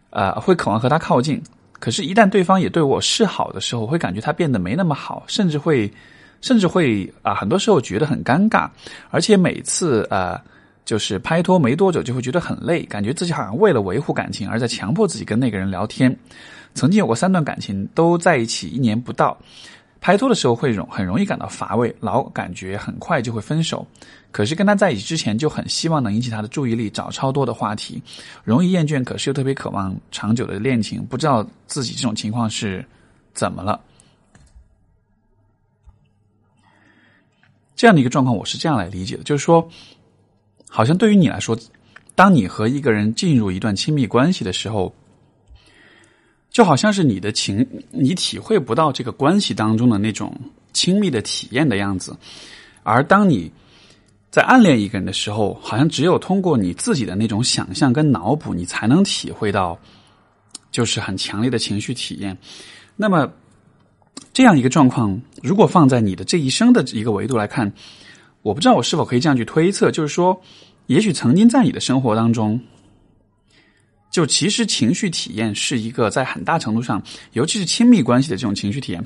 [0.09, 1.41] 呃，会渴望和他靠近。
[1.79, 5.91] 可是，一旦对方也对我示好的时候，会感觉他变得没那么好，甚至会，
[6.41, 8.69] 甚至会啊，很多时候觉得很尴尬，
[9.09, 10.39] 而且每次呃。
[10.85, 16.13] 就是拍拖没多久就会觉得很累，感觉自己好像为了维护感情而在强迫自己跟那个人聊天。
[16.75, 19.37] 曾经有过三段感情都在一起一年不到，
[20.03, 23.87] 拍拖的时候会容很容易感到乏味，老感觉很快就会分手。
[24.33, 28.03] 可是跟他在一起之前就很希望能引起他的注意力，找超多的话题，
[28.43, 31.05] 容易厌倦，可是又特别渴望长久的恋情。
[31.05, 32.85] 不知道自己这种情况是
[33.33, 33.79] 怎么了？
[37.77, 39.65] 这样的一个状况，我是这样来理解的，就是说。
[40.67, 41.57] 好像对于你来说，
[42.13, 44.93] 当你和一个人进入一段亲密关系的时候，
[46.53, 50.33] 就好像是你的情，你体会不到这个关系当中的那种
[50.71, 52.15] 亲密的体验的样子。
[52.83, 53.51] 而当你
[54.29, 59.77] 在暗恋一个人的时候，好像只有通过你自己的那种想象跟脑补，你才能体会到，
[60.71, 62.37] 就是很强烈的情绪体验。
[62.95, 63.29] 那么，
[64.31, 67.73] 这样一个状况，如果放在你的这一生的一个维度来看。
[68.43, 70.41] 我不知道我是否可以这样去推测，就是说，
[70.87, 72.59] 也许曾经在你的生活当中，
[74.13, 77.01] 就其实情绪体验是一个在很大程度上，
[77.31, 79.03] 尤其是亲密关系的这种情绪体验，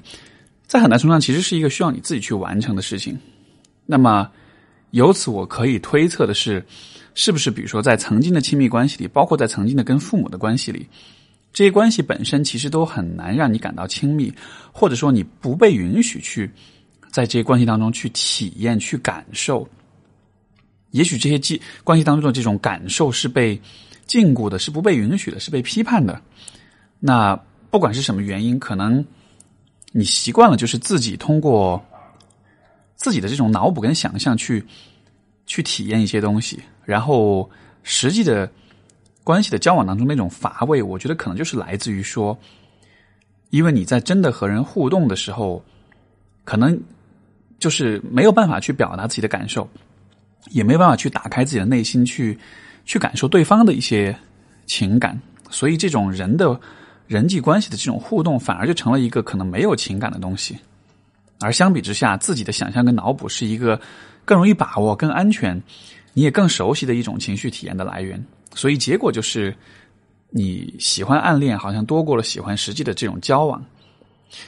[0.67, 3.17] 在很大程度上其实是一个需要你自己去完成的事情。
[3.85, 4.29] 那么，
[4.91, 6.61] 由此我可以推测的是，
[7.15, 10.85] 是不是比如说在曾经的亲密关系里，包括在曾经的跟父母的关系里，
[11.53, 14.31] 这些关系本身其实都很难让你感到亲密，
[14.73, 16.51] 或者说你不被允许去。
[17.09, 19.67] 在这些关系当中去体验、去感受，
[20.91, 23.59] 也许这些关关系当中的这种感受是被
[24.07, 26.19] 禁锢的，是不被允许的，是被批判的。
[26.99, 27.35] 那
[27.69, 29.05] 不管是什么原因，可能
[29.91, 31.83] 你习惯了，就是自己通过
[32.95, 34.65] 自己的这种脑补跟想象去
[35.45, 37.47] 去体验一些东西，然后
[37.83, 38.49] 实际的
[39.23, 42.37] 关系的交往当中那种乏味，我觉得可能就是来自于说，
[43.49, 45.63] 因为你在真的和人互动的时候，
[46.43, 46.79] 可能。
[47.59, 49.67] 就是没有办法去表达自己的感受，
[50.51, 52.37] 也没有办法去打开自己的内心，去
[52.87, 54.17] 去感受对方的一些
[54.65, 55.21] 情感，
[55.51, 56.59] 所以这种人的
[57.05, 60.57] 人际关系的这种互动，反而就成了一个可能没有情感的东西。
[61.39, 63.79] 而相比之下，自己的想象跟脑补是一个
[64.25, 65.61] 更容易把握、更安全，
[66.13, 68.19] 你也更熟悉的一种情绪体验的来源。
[68.55, 69.55] 所以结果就是，
[70.31, 73.63] 你喜欢暗恋，好像多过了喜欢实际的这种交往。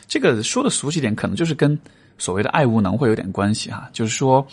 [0.08, 1.78] 这个说的俗气点，可能就是跟。
[2.22, 4.46] 所谓的爱无能会有点关系哈，就是说，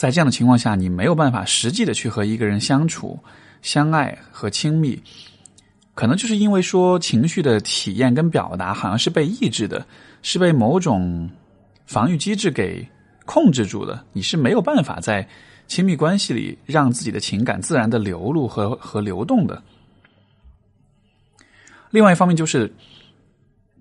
[0.00, 3.18] 在这样的情况下，你没有办法实际的去和一个人相处、
[3.60, 4.98] 相爱和亲密，
[5.94, 9.86] 可能就是因为说情绪的体验跟表达好像是被抑制的，
[10.22, 11.28] 是被某种
[11.84, 12.88] 防御机制给
[13.26, 15.28] 控制住的，你是没有办法在
[15.68, 19.62] 亲密关系里让自己的情感自然的流露和和流动的。
[21.90, 22.72] 另外一方面就是。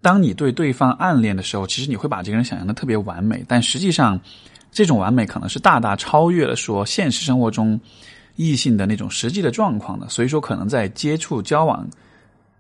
[0.02, 4.18] 当你对对方暗恋的时候，其实你会把这个人想象的特别完美，但实际上，
[4.80, 7.78] 这种完美可能是大大超越了说现实生活中
[8.38, 10.08] 异性的那种实际的状况的。
[10.08, 11.86] 所以说，可能在接触交往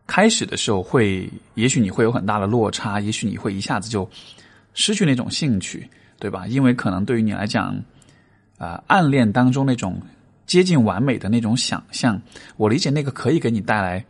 [0.05, 4.05] 开始的时候，会也许你会有很大的落差，也许你会一下子就
[4.73, 5.89] 失去那种兴趣，
[6.19, 6.45] 对吧？
[6.45, 7.73] 因为可能对于你来讲，
[8.57, 9.97] 啊，暗恋当中那种
[10.45, 12.21] 接近完美的那种想象，
[12.57, 14.03] 我理解那个可以给你带来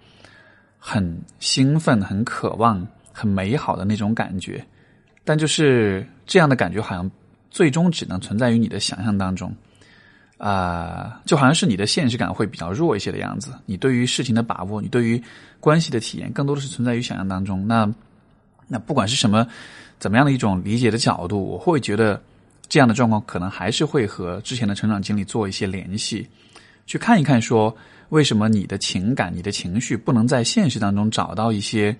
[0.79, 2.87] 很兴奋、很渴望。
[3.11, 4.65] 很美好的那种感觉，
[5.25, 7.11] 但就是这样的感觉，好像
[7.51, 9.53] 最终只能存在于你的想象当中，
[10.37, 13.51] 啊，就好像是你的现实感会比较弱一些的样子。
[13.65, 15.21] 你对于事情的把握，你对于
[15.59, 17.67] 关系的体验，更多的是存在于想象当中。
[17.67, 17.91] 那
[18.67, 19.47] 那不管是什么
[19.97, 22.21] 怎么样的一种理解的角度，我会觉得
[22.67, 26.27] 这样的状况可能还是会和之前的成长经历做一些联系，
[26.85, 27.75] 去看一看说
[28.09, 31.95] 为什么你的情感、你的情绪不能在现实当中找到一些。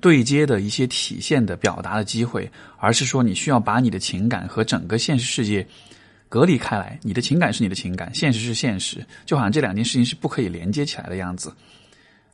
[0.00, 5.66] 对接的一些体现的表达的机会，而是说你需要把你的情感和整个现实世界
[6.28, 11.52] 隔离开来，你的情感是你的情感，现实是现实，就好像这两件事情是不可以连接起来的样子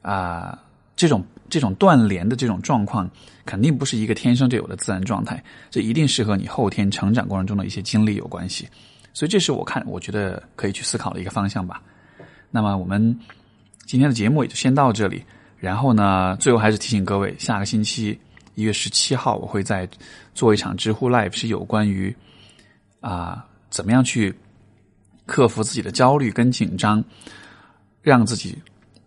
[0.02, 0.58] 啊。
[0.94, 3.10] 这种这种断联的这种状况，
[3.44, 8.66] 肯定不是一个天生就有的自然状态，这一定是和你后天成长过程中的一些经历有关系。
[9.12, 11.82] 所以，这是我看我觉得可以去思考的一个方向吧。
[12.50, 13.18] 那么，我们
[13.84, 15.22] 今天的节目也就先到这里。
[15.58, 18.18] 然后呢，最后还是提醒各位，下个星期
[18.54, 19.88] 一月十七号，我会在
[20.34, 22.14] 做一场知乎 Live，是有关于
[23.00, 24.34] 啊怎么样去
[25.26, 27.02] 克服自己的焦虑跟紧张，
[28.02, 28.56] 让自己。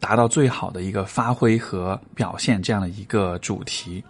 [0.01, 4.01] 达到最好的一个发挥和表现，这样的一个主题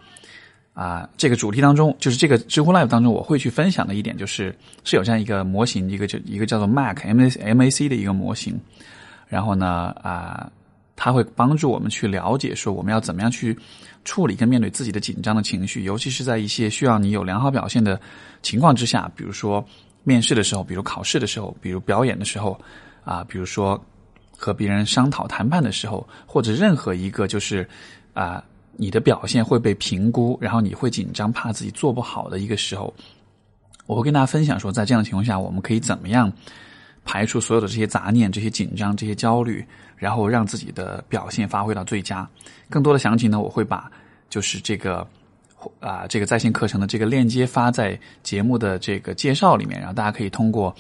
[0.76, 8.56] 啊，这个主题当中，就是这个知乎 Live 当中，我会去分享的一点，就是是有这样一个模型，一个就一个叫做 Mac M A M A C 的一个模型，
[9.28, 10.48] 然后呢啊，
[11.02, 13.58] 它会帮助我们去了解说我们要怎么样去
[14.04, 17.98] 处理跟面对自己的紧张的情绪，尤其是在一些需要你有良好表现的
[18.42, 19.66] 情况之下，比如说
[20.04, 22.60] 面试的时候，比如考试的时候，比如表演的时候
[23.06, 23.82] 啊，比如说。
[24.42, 27.68] 和别人商讨谈判的时候，或者任何一个就是
[28.14, 28.42] 啊，
[28.78, 32.94] 你的表现会被评估，然后你会紧张，怕自己做不好的一个时候，
[33.86, 36.32] 我会跟大家分享说，在这样的情况下，我们可以怎么样
[37.12, 39.66] 排除所有的这些杂念、这些紧张、这些焦虑，
[39.98, 42.30] 然后让自己的表现发挥到最佳。
[42.70, 43.90] 更多的详情呢，我会把
[44.30, 45.08] 就是这个
[45.80, 50.76] 啊这个在线课程的这个链接发在节目的这个介绍里面，然后大家可以通过。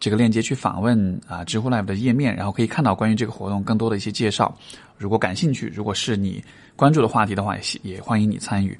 [0.00, 4.56] 这个链接去访问啊知乎 Live 的页面，然后可以看到关于这个活动更多的一些介绍。
[4.96, 6.40] 如果感兴趣，如果是你
[6.76, 8.78] 关注的话题的话，也也欢迎你参与。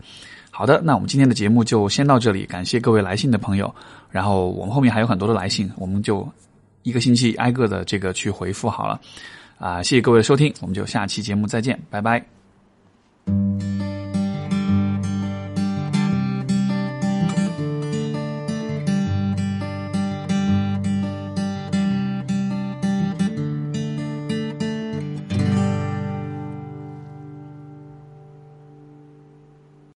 [0.52, 3.74] 好的，那我们今天的节目就先到这里，感谢各位来信的朋友。
[4.12, 6.24] 然后我们后面还有很多的来信，我们就
[6.82, 9.00] 一个星期挨个的这个去回复好了
[9.58, 9.82] 啊。
[9.82, 12.24] 谢谢各位的收听，我们就下期节目再见，拜拜。